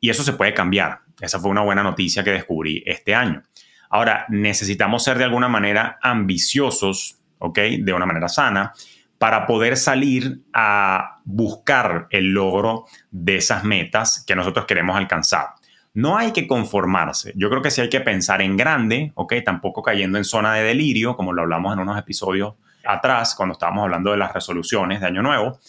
[0.00, 1.02] Y eso se puede cambiar.
[1.20, 3.44] Esa fue una buena noticia que descubrí este año.
[3.90, 7.58] Ahora, necesitamos ser de alguna manera ambiciosos, ¿ok?
[7.78, 8.72] De una manera sana,
[9.18, 15.50] para poder salir a buscar el logro de esas metas que nosotros queremos alcanzar.
[15.94, 17.32] No hay que conformarse.
[17.36, 19.34] Yo creo que sí hay que pensar en grande, ¿ok?
[19.44, 22.54] Tampoco cayendo en zona de delirio, como lo hablamos en unos episodios
[22.84, 25.60] atrás, cuando estábamos hablando de las resoluciones de Año Nuevo,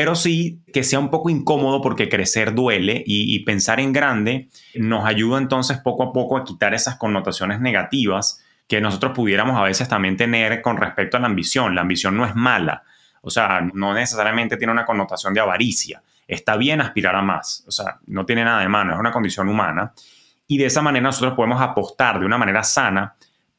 [0.00, 5.04] pero sí que sea un poco incómodo porque crecer duele y, pensar en grande nos
[5.04, 9.90] ayuda entonces poco a poco a quitar esas connotaciones negativas que nosotros pudiéramos a veces
[9.90, 11.74] también tener con respecto a la ambición.
[11.74, 12.82] La ambición no es mala,
[13.20, 16.02] o sea, no necesariamente tiene una connotación de avaricia.
[16.26, 19.50] Está bien aspirar a más, o sea, no tiene nada de malo, es una condición
[19.50, 19.92] humana.
[20.46, 23.16] Y de esa manera nosotros podemos apostar de una manera sana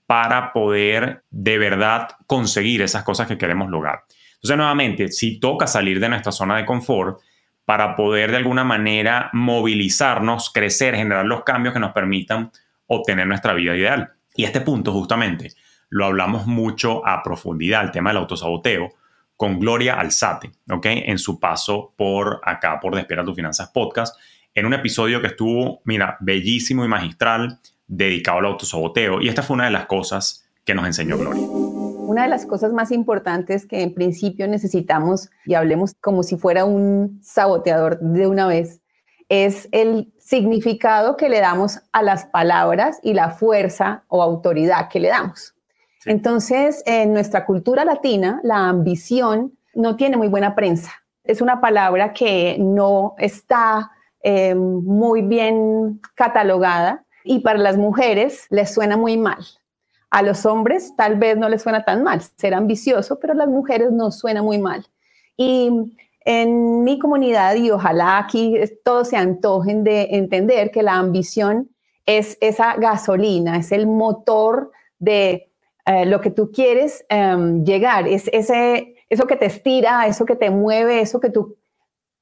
[0.08, 4.06] para poder de verdad conseguir esas cosas que queremos lograr.
[4.42, 7.20] Entonces, nuevamente, si toca salir de nuestra zona de confort
[7.64, 12.52] para poder de alguna manera movilizarnos, crecer, generar los cambios que nos permitan
[12.88, 14.14] obtener nuestra vida ideal.
[14.36, 15.52] Y este punto justamente
[15.90, 18.90] lo hablamos mucho a profundidad, el tema del autosaboteo,
[19.38, 20.86] con Gloria Alzate, ¿ok?
[20.86, 24.18] En su paso por acá, por Despierta tus Finanzas Podcast,
[24.54, 29.22] en un episodio que estuvo, mira, bellísimo y magistral, dedicado al autosaboteo.
[29.22, 31.81] Y esta fue una de las cosas que nos enseñó Gloria.
[32.12, 36.66] Una de las cosas más importantes que en principio necesitamos, y hablemos como si fuera
[36.66, 38.82] un saboteador de una vez,
[39.30, 45.00] es el significado que le damos a las palabras y la fuerza o autoridad que
[45.00, 45.56] le damos.
[46.06, 50.92] Entonces, en nuestra cultura latina, la ambición no tiene muy buena prensa.
[51.24, 53.90] Es una palabra que no está
[54.22, 59.46] eh, muy bien catalogada y para las mujeres les suena muy mal.
[60.12, 63.48] A los hombres tal vez no les suena tan mal ser ambicioso, pero a las
[63.48, 64.86] mujeres nos suena muy mal.
[65.38, 71.70] Y en mi comunidad, y ojalá aquí todos se antojen de entender que la ambición
[72.06, 75.52] es esa gasolina, es el motor de
[75.86, 80.36] eh, lo que tú quieres em, llegar, es ese, eso que te estira, eso que
[80.36, 81.58] te mueve, eso que tú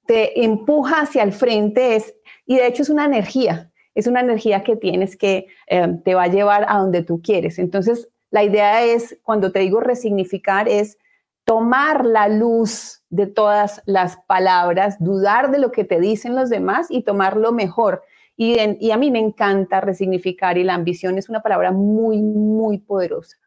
[0.05, 4.63] te empuja hacia el frente, es, y de hecho es una energía, es una energía
[4.63, 7.59] que tienes que eh, te va a llevar a donde tú quieres.
[7.59, 10.97] Entonces, la idea es, cuando te digo resignificar, es
[11.43, 16.87] tomar la luz de todas las palabras, dudar de lo que te dicen los demás
[16.89, 18.03] y tomar lo mejor.
[18.37, 23.37] Y, a mí me encanta resignificar y la ambición es una palabra muy, muy poderosa.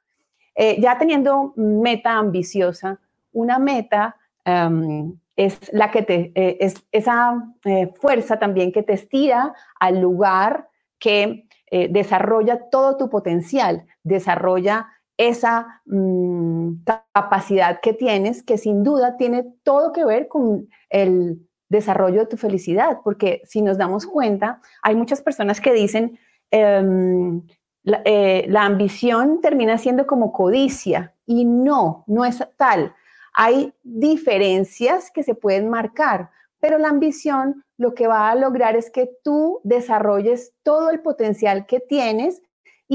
[0.54, 3.00] Eh, ya teniendo meta ambiciosa,
[3.32, 8.92] una meta um, es la que te, eh, es esa eh, fuerza también que te
[8.92, 10.68] estira al lugar
[10.98, 19.16] que eh, desarrolla todo tu potencial, desarrolla esa mm, capacidad que tienes, que sin duda
[19.16, 24.60] tiene todo que ver con el desarrollo de tu felicidad, porque si nos damos cuenta,
[24.82, 26.18] hay muchas personas que dicen,
[26.50, 27.42] em,
[27.84, 32.94] la ambición termina siendo como codicia, y no, no es tal
[33.32, 38.90] hay diferencias que se pueden marcar, pero la ambición lo que va a lograr es
[38.90, 42.42] que tú desarrolles todo el potencial que tienes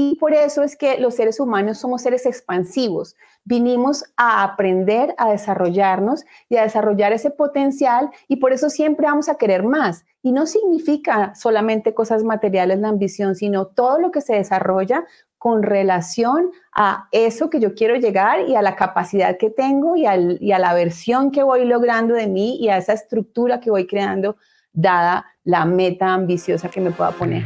[0.00, 3.16] y por eso es que los seres humanos somos seres expansivos.
[3.44, 9.28] Vinimos a aprender, a desarrollarnos y a desarrollar ese potencial y por eso siempre vamos
[9.28, 10.04] a querer más.
[10.22, 15.04] Y no significa solamente cosas materiales la ambición, sino todo lo que se desarrolla
[15.38, 20.04] con relación a eso que yo quiero llegar y a la capacidad que tengo y,
[20.04, 24.36] a la versión que voy logrando de mí y a esa estructura que voy creando
[24.72, 27.44] dada la meta ambiciosa que me pueda poner.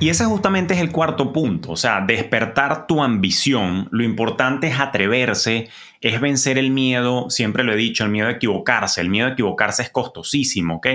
[0.00, 3.88] Y ese justamente es el cuarto punto, o sea, despertar tu ambición.
[3.92, 5.68] Lo importante es atreverse,
[6.00, 9.00] es vencer el miedo, siempre lo he dicho, el miedo a equivocarse.
[9.00, 10.88] El miedo a equivocarse es costosísimo, ¿ok?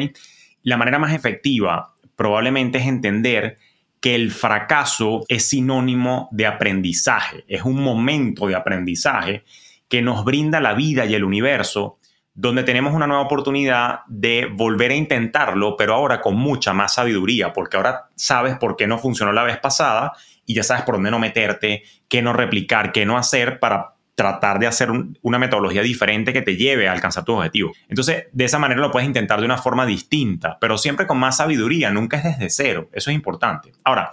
[0.63, 3.59] La manera más efectiva probablemente es entender
[3.99, 9.43] que el fracaso es sinónimo de aprendizaje, es un momento de aprendizaje
[9.87, 11.97] que nos brinda la vida y el universo,
[12.33, 17.51] donde tenemos una nueva oportunidad de volver a intentarlo, pero ahora con mucha más sabiduría,
[17.51, 20.13] porque ahora sabes por qué no funcionó la vez pasada
[20.45, 24.57] y ya sabes por dónde no meterte, qué no replicar, qué no hacer para tratar
[24.57, 24.89] de hacer
[25.21, 27.71] una metodología diferente que te lleve a alcanzar tu objetivo.
[27.87, 31.37] Entonces, de esa manera lo puedes intentar de una forma distinta, pero siempre con más
[31.37, 32.89] sabiduría, nunca es desde cero.
[32.93, 33.73] Eso es importante.
[33.83, 34.09] Ahora,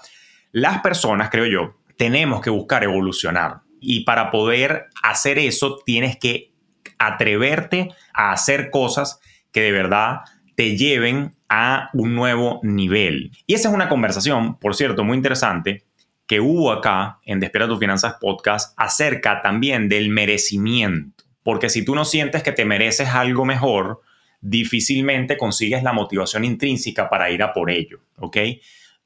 [0.53, 3.63] las personas, creo yo, tenemos que buscar evolucionar.
[3.81, 6.53] Y para poder hacer eso, tienes que
[6.99, 9.21] atreverte a hacer cosas
[9.53, 10.19] que de verdad
[10.55, 13.31] te lleven a un nuevo nivel.
[13.47, 15.87] Y esa es una conversación, por cierto, muy interesante
[16.27, 21.25] que hubo acá en Despierta tus Finanzas Podcast acerca también del merecimiento.
[21.43, 24.01] Porque si tú no sientes que te mereces algo mejor,
[24.41, 28.37] difícilmente consigues la motivación intrínseca para ir a por ello, ¿ok?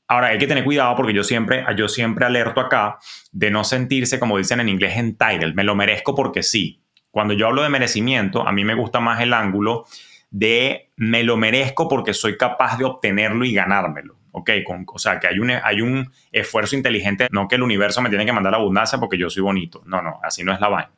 [0.06, 2.98] Ahora hay que tener cuidado porque yo siempre, yo siempre alerto acá
[3.30, 5.54] de no sentirse, como dicen en inglés, entitled.
[5.54, 6.80] Me lo merezco porque sí.
[7.10, 9.86] Cuando yo hablo de merecimiento, a mí me gusta más el ángulo
[10.30, 14.17] de me lo merezco porque soy capaz de obtenerlo y ganármelo.
[14.38, 14.50] ¿Ok?
[14.64, 18.08] Con, o sea, que hay un, hay un esfuerzo inteligente, no que el universo me
[18.08, 19.82] tiene que mandar abundancia porque yo soy bonito.
[19.86, 20.90] No, no, así no es la vaina.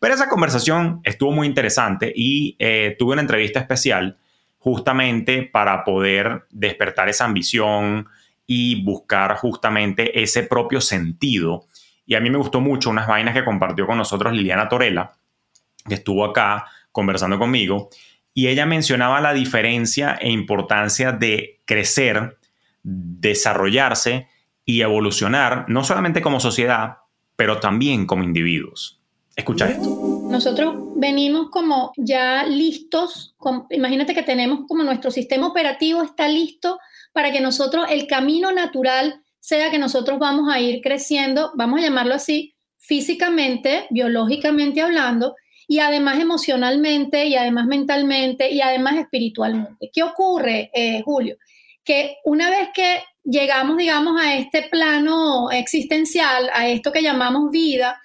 [0.00, 4.18] Pero esa conversación estuvo muy interesante y eh, tuve una entrevista especial
[4.58, 8.08] justamente para poder despertar esa ambición
[8.46, 11.66] y buscar justamente ese propio sentido.
[12.06, 15.12] Y a mí me gustó mucho unas vainas que compartió con nosotros Liliana Torella,
[15.86, 17.88] que estuvo acá conversando conmigo,
[18.32, 22.36] y ella mencionaba la diferencia e importancia de crecer
[22.84, 24.28] desarrollarse
[24.64, 26.98] y evolucionar, no solamente como sociedad,
[27.34, 29.00] pero también como individuos.
[29.34, 30.28] Escucha esto.
[30.30, 33.34] Nosotros venimos como ya listos,
[33.70, 36.78] imagínate que tenemos como nuestro sistema operativo está listo
[37.12, 41.82] para que nosotros el camino natural sea que nosotros vamos a ir creciendo, vamos a
[41.82, 45.34] llamarlo así, físicamente, biológicamente hablando,
[45.66, 49.90] y además emocionalmente, y además mentalmente, y además espiritualmente.
[49.92, 51.36] ¿Qué ocurre, eh, Julio?
[51.84, 58.00] Que una vez que llegamos, digamos, a este plano existencial, a esto que llamamos vida,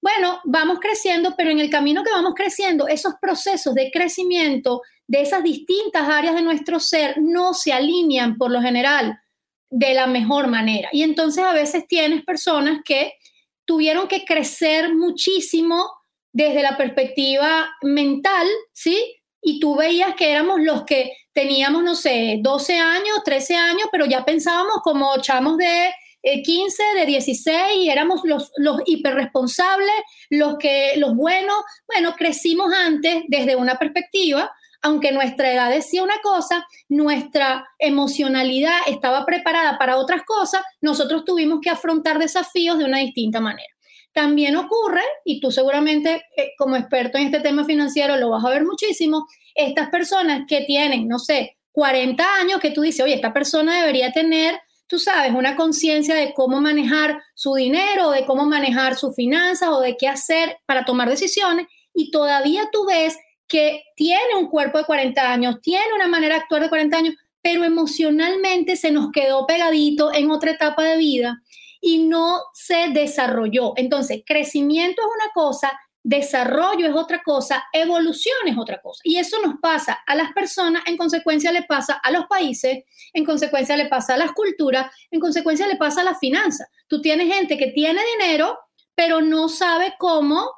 [0.00, 5.22] bueno, vamos creciendo, pero en el camino que vamos creciendo, esos procesos de crecimiento de
[5.22, 9.18] esas distintas áreas de nuestro ser no se alinean por lo general
[9.70, 10.88] de la mejor manera.
[10.92, 13.14] Y entonces a veces tienes personas que
[13.64, 15.90] tuvieron que crecer muchísimo
[16.32, 19.16] desde la perspectiva mental, ¿sí?
[19.42, 24.06] Y tú veías que éramos los que teníamos, no sé, 12 años, 13 años, pero
[24.06, 25.92] ya pensábamos como chamos de
[26.42, 29.94] 15, eh, de 16 y éramos los, los hiperresponsables,
[30.30, 31.58] los, que, los buenos.
[31.86, 34.50] Bueno, crecimos antes desde una perspectiva,
[34.82, 41.60] aunque nuestra edad decía una cosa, nuestra emocionalidad estaba preparada para otras cosas, nosotros tuvimos
[41.62, 43.72] que afrontar desafíos de una distinta manera.
[44.12, 48.50] También ocurre, y tú seguramente eh, como experto en este tema financiero lo vas a
[48.50, 53.32] ver muchísimo, estas personas que tienen, no sé, 40 años, que tú dices, oye, esta
[53.32, 58.96] persona debería tener tú sabes, una conciencia de cómo manejar su dinero, de cómo manejar
[58.96, 64.34] sus finanzas o de qué hacer para tomar decisiones y todavía tú ves que tiene
[64.38, 68.76] un cuerpo de 40 años, tiene una manera de actuar de 40 años, pero emocionalmente
[68.76, 71.42] se nos quedó pegadito en otra etapa de vida
[71.80, 73.74] y no se desarrolló.
[73.76, 78.98] Entonces, crecimiento es una cosa, desarrollo es otra cosa, evolución es otra cosa.
[79.04, 83.26] Y eso nos pasa a las personas, en consecuencia le pasa a los países, en
[83.26, 86.66] consecuencia le pasa a las culturas, en consecuencia le pasa a las finanzas.
[86.86, 88.58] Tú tienes gente que tiene dinero,
[88.94, 90.50] pero no sabe cómo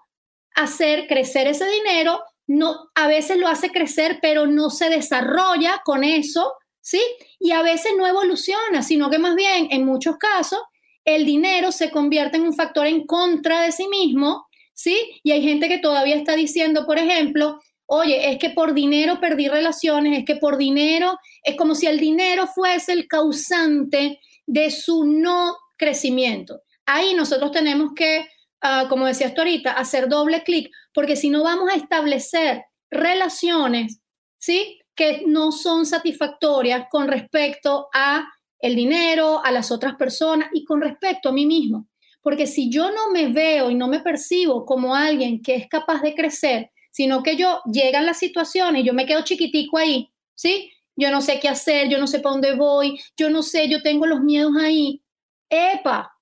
[0.54, 6.04] hacer crecer ese dinero, no, a veces lo hace crecer, pero no se desarrolla con
[6.04, 7.02] eso, ¿sí?
[7.40, 10.60] Y a veces no evoluciona, sino que más bien, en muchos casos,
[11.04, 14.46] el dinero se convierte en un factor en contra de sí mismo
[14.80, 15.20] ¿sí?
[15.22, 19.48] Y hay gente que todavía está diciendo, por ejemplo, oye, es que por dinero perdí
[19.48, 25.04] relaciones, es que por dinero, es como si el dinero fuese el causante de su
[25.04, 26.62] no crecimiento.
[26.86, 28.26] Ahí nosotros tenemos que,
[28.62, 34.00] ah, como decías tú ahorita, hacer doble clic, porque si no vamos a establecer relaciones,
[34.38, 34.80] ¿sí?
[34.94, 38.26] Que no son satisfactorias con respecto a
[38.58, 41.89] el dinero, a las otras personas y con respecto a mí mismo.
[42.22, 46.02] Porque si yo no me veo y no me percibo como alguien que es capaz
[46.02, 50.70] de crecer, sino que yo llegan las situaciones y yo me quedo chiquitico ahí, ¿sí?
[50.96, 53.83] Yo no sé qué hacer, yo no sé para dónde voy, yo no sé, yo
[53.83, 55.02] tengo los miedos ahí.
[55.48, 56.14] Epa,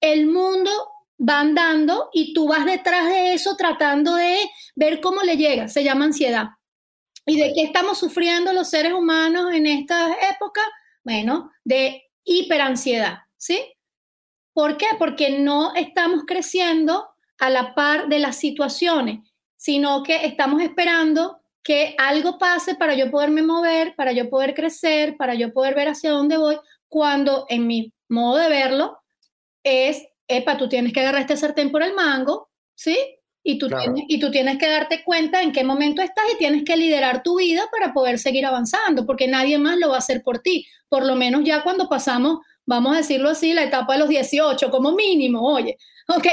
[0.00, 0.70] el mundo
[1.18, 4.38] va andando y tú vas detrás de eso tratando de
[4.74, 5.68] ver cómo le llega.
[5.68, 6.50] Se llama ansiedad.
[7.26, 10.60] ¿Y de qué estamos sufriendo los seres humanos en esta época?
[11.04, 13.60] Bueno, de hiperansiedad, ¿sí?
[14.52, 14.86] ¿Por qué?
[14.98, 19.20] Porque no estamos creciendo a la par de las situaciones,
[19.56, 25.16] sino que estamos esperando que algo pase para yo poderme mover, para yo poder crecer,
[25.16, 28.98] para yo poder ver hacia dónde voy, cuando en mi modo de verlo
[29.62, 32.96] es, epa, tú tienes que agarrar este sartén por el mango, ¿sí?
[33.44, 36.64] Y tú, tienes, y tú tienes que darte cuenta en qué momento estás y tienes
[36.64, 40.22] que liderar tu vida para poder seguir avanzando, porque nadie más lo va a hacer
[40.22, 40.66] por ti.
[40.88, 44.70] Por lo menos ya cuando pasamos vamos a decirlo así, la etapa de los 18
[44.70, 45.76] como mínimo, oye,
[46.08, 46.26] ok,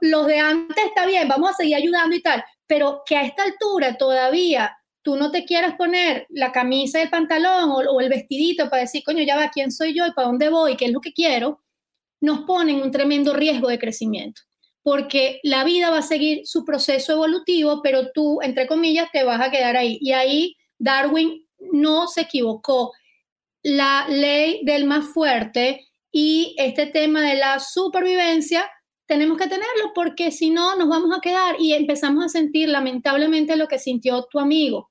[0.00, 3.42] los de antes está bien, vamos a seguir ayudando y tal, pero que a esta
[3.42, 8.70] altura todavía tú no te quieras poner la camisa y el pantalón o, el vestidito
[8.70, 10.76] para decir, coño, ya va, ¿quién soy yo y para dónde voy?
[10.76, 11.60] ¿Qué es lo que quiero?
[12.20, 14.40] Nos ponen un tremendo riesgo de crecimiento,
[14.82, 19.42] porque la vida va a seguir su proceso evolutivo, pero tú, entre comillas, te vas
[19.42, 19.98] a quedar ahí.
[20.00, 22.92] Y ahí Darwin no se equivocó
[23.64, 28.70] la ley del más fuerte y este tema de la supervivencia,
[29.06, 33.56] tenemos que tenerlo porque si no nos vamos a quedar y empezamos a sentir lamentablemente
[33.56, 34.90] lo que sintió tu amigo.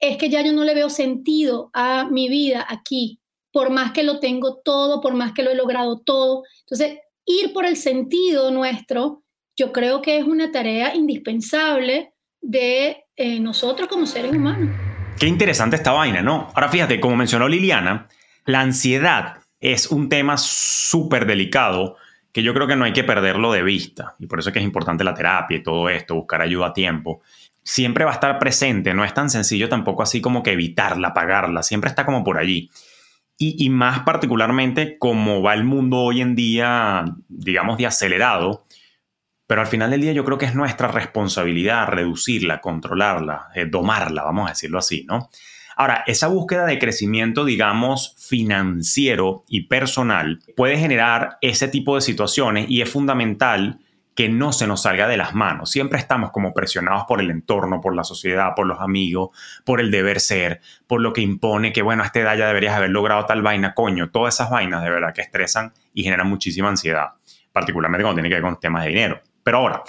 [0.00, 3.20] Es que ya yo no le veo sentido a mi vida aquí,
[3.52, 6.44] por más que lo tengo todo, por más que lo he logrado todo.
[6.60, 9.24] Entonces, ir por el sentido nuestro,
[9.56, 14.95] yo creo que es una tarea indispensable de eh, nosotros como seres humanos.
[15.18, 16.48] Qué interesante esta vaina, ¿no?
[16.54, 18.06] Ahora fíjate, como mencionó Liliana,
[18.44, 21.96] la ansiedad es un tema súper delicado
[22.32, 24.14] que yo creo que no hay que perderlo de vista.
[24.18, 26.72] Y por eso es que es importante la terapia y todo esto, buscar ayuda a
[26.74, 27.22] tiempo.
[27.62, 31.62] Siempre va a estar presente, no es tan sencillo tampoco así como que evitarla, apagarla,
[31.62, 32.70] siempre está como por allí.
[33.38, 38.65] Y, y más particularmente como va el mundo hoy en día, digamos, de acelerado,
[39.46, 44.22] pero al final del día yo creo que es nuestra responsabilidad reducirla, controlarla, eh, domarla,
[44.22, 45.30] vamos a decirlo así, ¿no?
[45.78, 52.70] Ahora, esa búsqueda de crecimiento, digamos, financiero y personal puede generar ese tipo de situaciones
[52.70, 53.78] y es fundamental
[54.14, 55.70] que no se nos salga de las manos.
[55.70, 59.90] Siempre estamos como presionados por el entorno, por la sociedad, por los amigos, por el
[59.90, 63.26] deber ser, por lo que impone que, bueno, a esta edad ya deberías haber logrado
[63.26, 67.08] tal vaina, coño, todas esas vainas de verdad que estresan y generan muchísima ansiedad,
[67.52, 69.20] particularmente cuando tiene que ver con temas de dinero.
[69.46, 69.84] Pero ahora,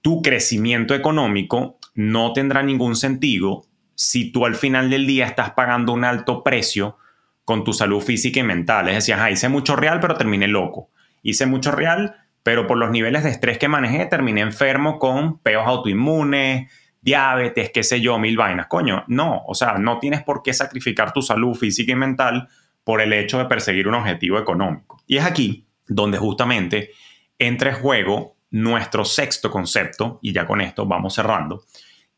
[0.00, 5.92] tu crecimiento económico no tendrá ningún sentido si tú al final del día estás pagando
[5.92, 6.96] un alto precio
[7.44, 8.88] con tu salud física y mental.
[8.88, 10.88] Es decir, hice mucho real, pero terminé loco.
[11.20, 15.66] Hice mucho real, pero por los niveles de estrés que manejé, terminé enfermo con peos
[15.66, 18.68] autoinmunes, diabetes, qué sé yo, mil vainas.
[18.68, 22.48] Coño, no, o sea, no tienes por qué sacrificar tu salud física y mental
[22.82, 25.02] por el hecho de perseguir un objetivo económico.
[25.06, 26.92] Y es aquí donde justamente
[27.38, 31.64] entra en juego nuestro sexto concepto, y ya con esto vamos cerrando,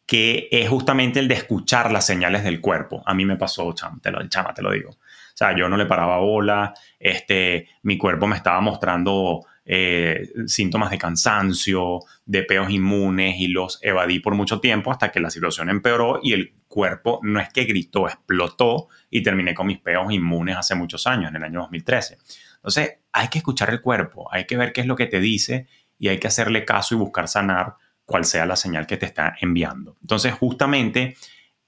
[0.06, 3.02] que es justamente el de escuchar las señales del cuerpo.
[3.06, 4.90] A mí me pasó, chama, te lo, chama, te lo digo.
[4.90, 10.90] O sea, yo no le paraba bola, este, mi cuerpo me estaba mostrando eh, síntomas
[10.90, 15.70] de cansancio, de peos inmunes y los evadí por mucho tiempo hasta que la situación
[15.70, 20.56] empeoró y el cuerpo no es que gritó, explotó y terminé con mis peos inmunes
[20.56, 22.18] hace muchos años, en el año 2013.
[22.56, 25.66] Entonces, hay que escuchar el cuerpo, hay que ver qué es lo que te dice
[26.04, 29.36] y hay que hacerle caso y buscar sanar cual sea la señal que te está
[29.40, 29.96] enviando.
[30.02, 31.16] Entonces, justamente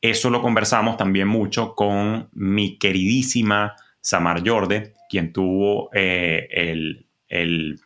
[0.03, 7.81] eso lo conversamos también mucho con mi queridísima Samar Jorde, quien tuvo eh, el,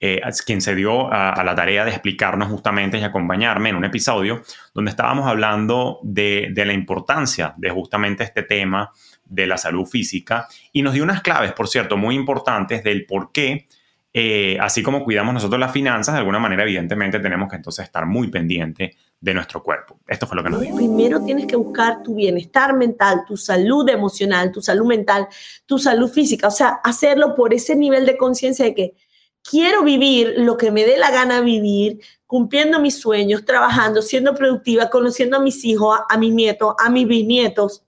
[0.00, 4.42] eh, quien se dio a, la tarea de explicarnos justamente y acompañarme en un episodio
[4.74, 8.90] donde estábamos hablando de, de, la importancia de justamente este tema
[9.24, 13.30] de la salud física y nos dio unas claves, por cierto, muy importantes del por
[13.30, 13.68] qué
[14.16, 18.06] eh, así como cuidamos nosotros las finanzas, de alguna manera, evidentemente, tenemos que entonces estar
[18.06, 19.98] muy pendiente de nuestro cuerpo.
[20.06, 20.76] Esto fue lo que nos dijo.
[20.76, 25.26] Primero tienes que buscar tu bienestar mental, tu salud emocional, tu salud mental,
[25.66, 26.46] tu salud física.
[26.46, 28.94] O sea, hacerlo por ese nivel de conciencia de que
[29.42, 34.90] quiero vivir lo que me dé la gana vivir, cumpliendo mis sueños, trabajando, siendo productiva,
[34.90, 37.82] conociendo a mis hijos, a, a mis nietos, a mis bisnietos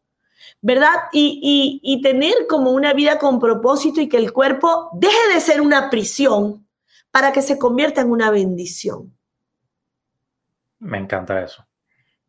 [0.60, 0.94] ¿verdad?
[1.12, 5.90] Y, tener como una vida con propósito y que el cuerpo deje de ser una
[5.90, 6.66] prisión
[7.10, 9.16] para que se convierta en una bendición.
[10.78, 11.64] Me encanta eso.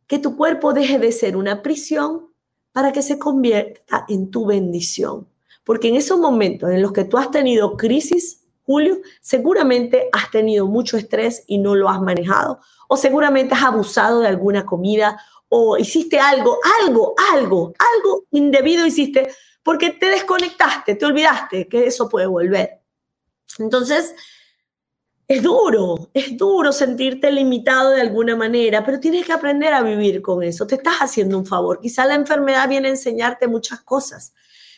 [0.07, 2.27] Que tu cuerpo deje de ser una prisión
[2.71, 5.27] para que se convierta en tu bendición.
[5.63, 10.65] Porque en esos momentos en los que tú has tenido crisis, Julio, seguramente has tenido
[10.65, 12.59] mucho estrés y no lo has manejado.
[12.87, 15.19] O seguramente has abusado de alguna comida
[15.49, 19.29] o hiciste algo, algo, algo, algo indebido hiciste
[19.63, 22.81] porque te desconectaste, te olvidaste que eso puede volver.
[23.59, 24.15] Entonces,
[25.27, 30.21] es duro, es duro sentirte limitado de alguna manera, pero tienes que aprender a vivir
[30.21, 30.65] con eso.
[30.65, 31.81] Te estás haciendo un favor.
[31.81, 34.33] Quizá la enfermedad viene a enseñarte muchas cosas.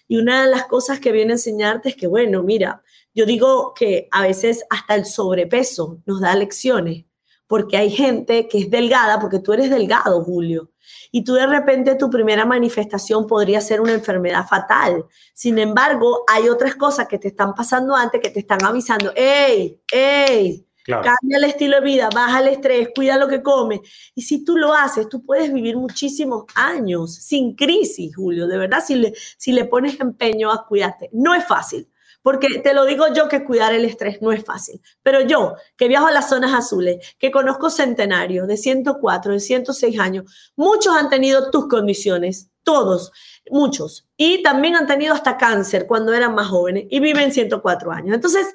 [0.08, 2.82] Y una de las cosas que viene a enseñarte es que, bueno, mira,
[3.14, 7.06] yo digo que a veces hasta el sobrepeso nos da lecciones
[7.50, 10.70] porque hay gente que es delgada, porque tú eres delgado, Julio,
[11.12, 15.04] y tú de repente tu primera manifestación podría ser una enfermedad fatal.
[15.34, 19.82] Sin embargo, hay otras cosas que te están pasando antes que te están avisando, hey,
[19.92, 23.80] hey, cambia el estilo de vida, baja el estrés, cuida lo que comes.
[24.14, 28.84] Y si tú lo haces, tú puedes vivir muchísimos años sin crisis, Julio, de verdad,
[28.86, 31.10] si le, si le pones empeño a cuidarte.
[31.14, 31.88] No es fácil.
[32.30, 34.80] Porque te lo digo yo que cuidar el estrés no es fácil.
[35.02, 40.00] Pero yo, que viajo a las zonas azules, que conozco centenarios de 104, de 106
[40.00, 43.12] años, muchos han tenido tus condiciones, todos,
[43.50, 44.08] muchos.
[44.16, 48.14] Y también han tenido hasta cáncer cuando eran más jóvenes y viven 104 años.
[48.14, 48.46] Entonces,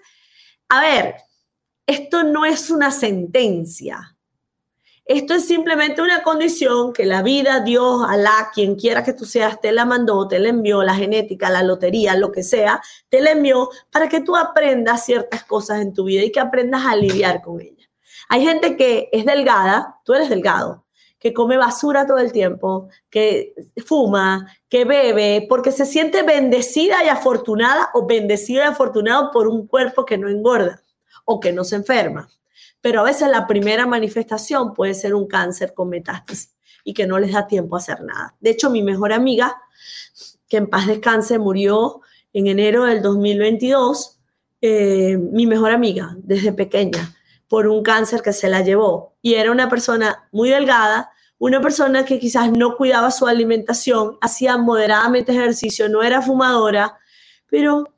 [0.69, 1.17] a ver,
[1.85, 4.14] esto no es una sentencia.
[5.07, 9.61] Esto es simplemente una condición que la vida, Dios, Alá, quien quiera que tú seas,
[9.61, 12.81] te la mandó, te la envió, la genética, la lotería, lo que sea,
[13.11, 16.87] te la envió para que tú aprendas ciertas cosas en tu vida y que aprendas
[16.87, 17.87] a lidiar con ella.
[18.31, 20.87] Hay gente que es delgada, tú eres delgado,
[21.19, 23.53] que come basura todo el tiempo, que
[23.85, 29.67] fuma, que bebe, porque se siente bendecida y afortunada o bendecida y afortunado por un
[29.67, 30.83] cuerpo que no engorda
[31.27, 32.31] o que no se enferma
[32.85, 36.55] pero a veces la primera manifestación puede ser un cáncer con metástasis
[36.85, 38.35] y que no les da tiempo a hacer nada.
[38.41, 39.57] De hecho, mi mejor amiga,
[40.51, 42.03] que en paz descanse, murió
[42.35, 44.21] en enero del 2022,
[44.61, 47.17] eh, mi mejor amiga desde pequeña,
[47.49, 49.15] por un cáncer que se la llevó.
[49.23, 54.59] Y era una persona muy delgada, una persona que quizás no cuidaba su alimentación, hacía
[54.59, 56.99] moderadamente ejercicio, no era fumadora,
[57.49, 57.94] pero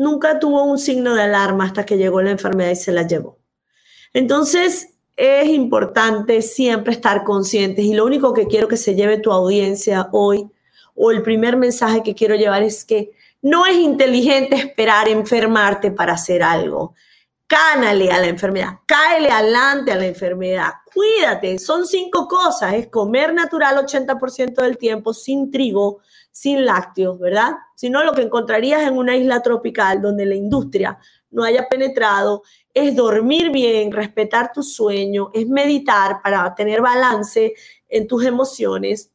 [0.00, 3.38] nunca tuvo un signo de alarma hasta que llegó la enfermedad y se la llevó.
[4.14, 9.30] Entonces, es importante siempre estar conscientes y lo único que quiero que se lleve tu
[9.30, 10.50] audiencia hoy
[10.94, 13.10] o el primer mensaje que quiero llevar es que
[13.42, 16.94] no es inteligente esperar enfermarte para hacer algo.
[17.46, 21.58] Cánale a la enfermedad, cáele adelante a la enfermedad, cuídate.
[21.58, 25.98] Son cinco cosas, es comer natural 80% del tiempo, sin trigo,
[26.30, 27.52] sin lácteos, ¿verdad?
[27.80, 30.98] Si no, lo que encontrarías en una isla tropical donde la industria
[31.30, 32.42] no haya penetrado,
[32.74, 37.54] es dormir bien, respetar tu sueño, es meditar para tener balance
[37.88, 39.10] en tus emociones,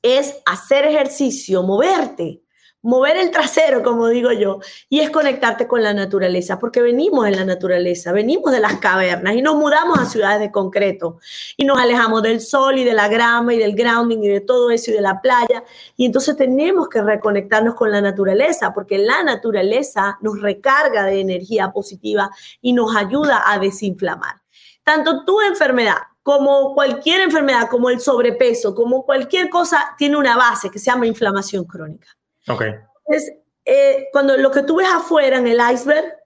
[0.00, 2.41] es hacer ejercicio, moverte,
[2.82, 4.58] mover el trasero, como digo yo,
[4.88, 9.34] y es conectarte con la naturaleza, porque venimos en la naturaleza, venimos de las cavernas
[9.34, 11.18] y nos mudamos a ciudades de concreto
[11.56, 14.70] y nos alejamos del sol y de la grama y del grounding y de todo
[14.70, 15.64] eso y de la playa.
[15.96, 21.70] Y entonces tenemos que reconectarnos con la naturaleza, porque la naturaleza nos recarga de energía
[21.70, 22.30] positiva
[22.60, 24.42] y nos ayuda a desinflamar.
[24.82, 30.70] Tanto tu enfermedad como cualquier enfermedad, como el sobrepeso, como cualquier cosa, tiene una base
[30.70, 32.08] que se llama inflamación crónica.
[32.48, 32.62] Ok.
[33.06, 36.16] Entonces, eh, cuando lo que tú ves afuera en el iceberg,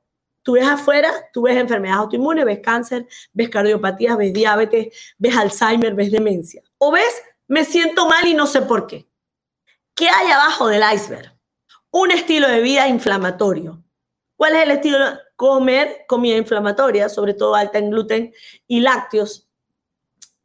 [0.42, 5.94] tú ves afuera, tú ves enfermedades autoinmunes, ves cáncer, ves cardiopatía, ves diabetes, ves Alzheimer,
[5.94, 6.62] ves demencia.
[6.78, 9.08] O ves, me siento mal y no sé por qué.
[9.94, 11.32] ¿Qué hay abajo del iceberg?
[11.90, 13.82] Un estilo de vida inflamatorio.
[14.36, 14.98] ¿Cuál es el estilo?
[15.34, 18.32] Comer comida inflamatoria, sobre todo alta en gluten
[18.66, 19.48] y lácteos,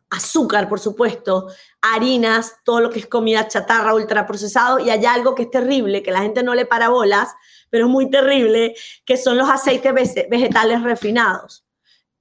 [0.09, 1.47] azúcar, por supuesto,
[1.81, 6.11] harinas, todo lo que es comida chatarra, ultraprocesado, y hay algo que es terrible, que
[6.11, 7.29] la gente no le para bolas,
[7.69, 8.75] pero es muy terrible,
[9.05, 9.93] que son los aceites
[10.29, 11.65] vegetales refinados.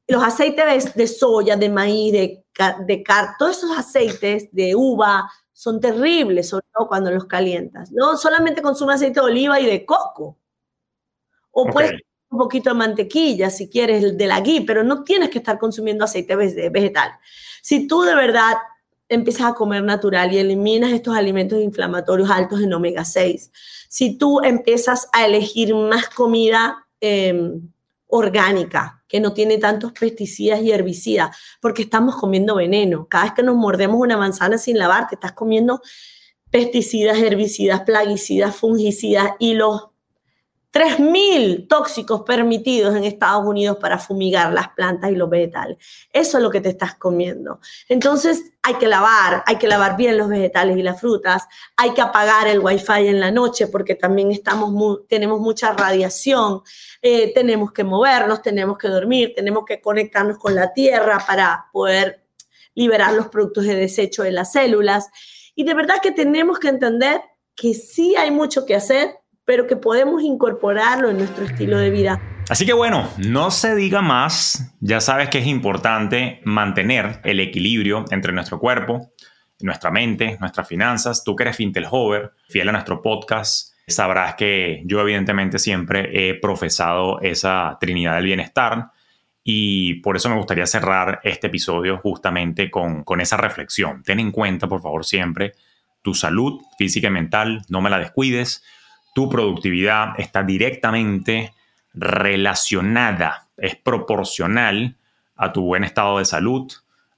[0.07, 2.45] Los aceites de soya, de maíz, de,
[2.87, 7.93] de car, todos esos aceites de uva son terribles, sobre todo cuando los calientas.
[7.93, 10.39] No solamente consume aceite de oliva y de coco.
[11.51, 11.93] O puedes
[12.31, 16.05] un poquito de mantequilla si quieres de la ghee, pero no tienes que estar consumiendo
[16.05, 17.13] aceite vegetal.
[17.61, 18.55] Si tú de verdad
[19.11, 23.51] empiezas a comer natural y eliminas estos alimentos inflamatorios altos en omega 6,
[23.89, 27.69] si tú empiezas a elegir más comida em,
[28.07, 33.09] orgánica, que no tiene tantos pesticidas y herbicidas, porque estamos comiendo veneno.
[33.09, 35.83] Cada vez que nos mordemos una manzana sin lavar, te estás comiendo
[36.51, 39.90] pesticidas, herbicidas, plaguicidas, fungicidas y los
[40.73, 45.79] 3.000 tóxicos permitidos en Estados Unidos para fumigar las plantas y los vegetales.
[46.13, 47.61] Eso es lo que te estás comiendo.
[47.89, 52.01] Entonces hay que lavar, hay que lavar bien los vegetales y las frutas, hay que
[52.01, 54.71] apagar el wifi en la noche porque también estamos
[55.09, 56.63] tenemos mucha radiación,
[57.03, 62.25] eh, tenemos que movernos, tenemos que dormir, tenemos que conectarnos con la tierra para poder
[62.75, 65.09] liberar los productos de desecho de las células.
[65.55, 67.21] Y de verdad que tenemos que entender
[67.55, 72.21] que sí hay mucho que hacer, pero que podemos incorporarlo en nuestro estilo de vida.
[72.49, 78.05] Así que bueno, no se diga más, ya sabes que es importante mantener el equilibrio
[78.11, 79.13] entre nuestro cuerpo,
[79.61, 81.23] nuestra mente, nuestras finanzas.
[81.23, 87.21] Tú que eres Fintelhover, fiel a nuestro podcast, sabrás que yo evidentemente siempre he profesado
[87.21, 88.91] esa Trinidad del Bienestar
[89.43, 94.03] y por eso me gustaría cerrar este episodio justamente con, con esa reflexión.
[94.03, 95.53] Ten en cuenta, por favor, siempre
[96.03, 98.65] tu salud física y mental, no me la descuides
[99.15, 101.53] tu productividad está directamente
[101.95, 104.97] relacionada, es proporcional
[105.37, 106.71] a tu buen estado de salud,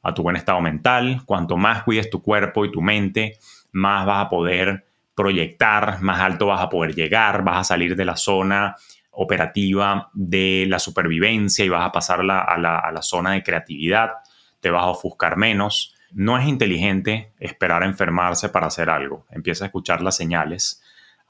[0.03, 1.23] a tu buen estado mental.
[1.27, 3.39] Cuanto más cuides tu cuerpo y tu mente,
[3.73, 8.05] más vas a poder proyectar, más alto vas a poder llegar, vas a salir de
[8.05, 8.77] la zona
[9.11, 14.13] operativa de la supervivencia y vas a pasar a, la, a la zona de creatividad,
[14.61, 15.95] te vas a ofuscar menos.
[16.13, 19.27] No es inteligente esperar a enfermarse para hacer algo.
[19.31, 20.82] Empieza a escuchar las señales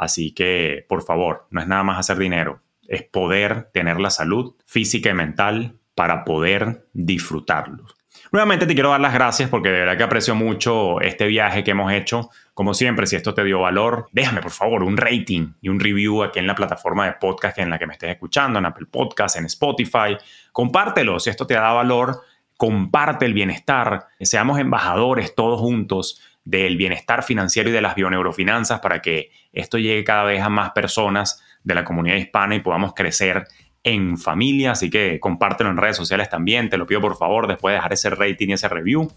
[0.02, 4.56] Así que, por favor, no es nada más hacer dinero, es poder tener la salud
[4.66, 7.84] física y mental para poder disfrutarlo.
[8.32, 11.70] Nuevamente te quiero dar las gracias porque de verdad que aprecio mucho este viaje que
[11.70, 12.30] hemos hecho.
[12.52, 16.24] Como siempre, si esto te dio valor, déjame por favor un rating y un review
[16.24, 19.36] aquí en la plataforma de podcast en la que me estés escuchando, en Apple Podcast,
[19.36, 20.16] en Spotify.
[20.50, 22.22] Compártelo si esto te da valor.
[22.56, 24.08] Comparte el bienestar.
[24.18, 30.04] Seamos embajadores todos juntos del bienestar financiero y de las bioneurofinanzas para que esto llegue
[30.04, 33.44] cada vez a más personas de la comunidad hispana y podamos crecer
[33.84, 34.72] en familia.
[34.72, 36.68] Así que compártelo en redes sociales también.
[36.68, 39.10] Te lo pido por favor después de dejar ese rating y ese review.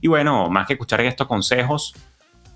[0.00, 1.94] Y bueno, más que escuchar estos consejos,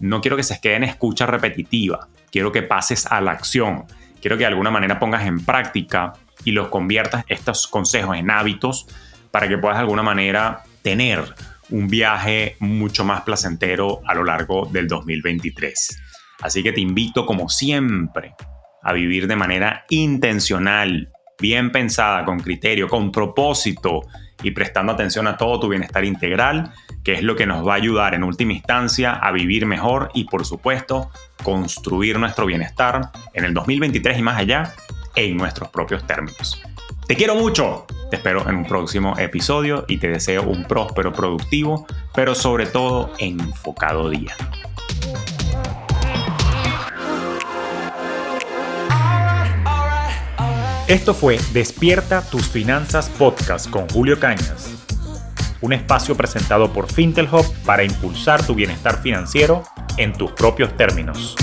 [0.01, 2.09] no quiero que se queden en escucha repetitiva.
[2.31, 3.85] Quiero que pases a la acción.
[4.21, 6.13] Quiero que de alguna manera pongas en práctica
[6.45, 8.87] y los conviertas estos consejos en hábitos
[9.31, 11.35] para que puedas de alguna manera tener
[11.73, 16.01] un viaje mucho más placentero a lo largo del 2023.
[16.43, 18.35] Así que te invito como siempre
[18.83, 21.11] a vivir de manera intencional
[21.41, 24.03] bien pensada, con criterio, con propósito
[24.43, 27.77] y prestando atención a todo tu bienestar integral, que es lo que nos va a
[27.77, 31.11] ayudar en última instancia a vivir mejor y por supuesto
[31.43, 34.73] construir nuestro bienestar en el 2023 y más allá
[35.15, 36.63] en nuestros propios términos.
[37.07, 41.87] Te quiero mucho, te espero en un próximo episodio y te deseo un próspero, productivo,
[42.15, 44.35] pero sobre todo enfocado día.
[50.87, 54.71] Esto fue Despierta tus finanzas podcast con Julio Cañas,
[55.61, 59.65] un espacio presentado por Fintelhop para impulsar tu bienestar financiero
[59.97, 61.37] en tus propios términos.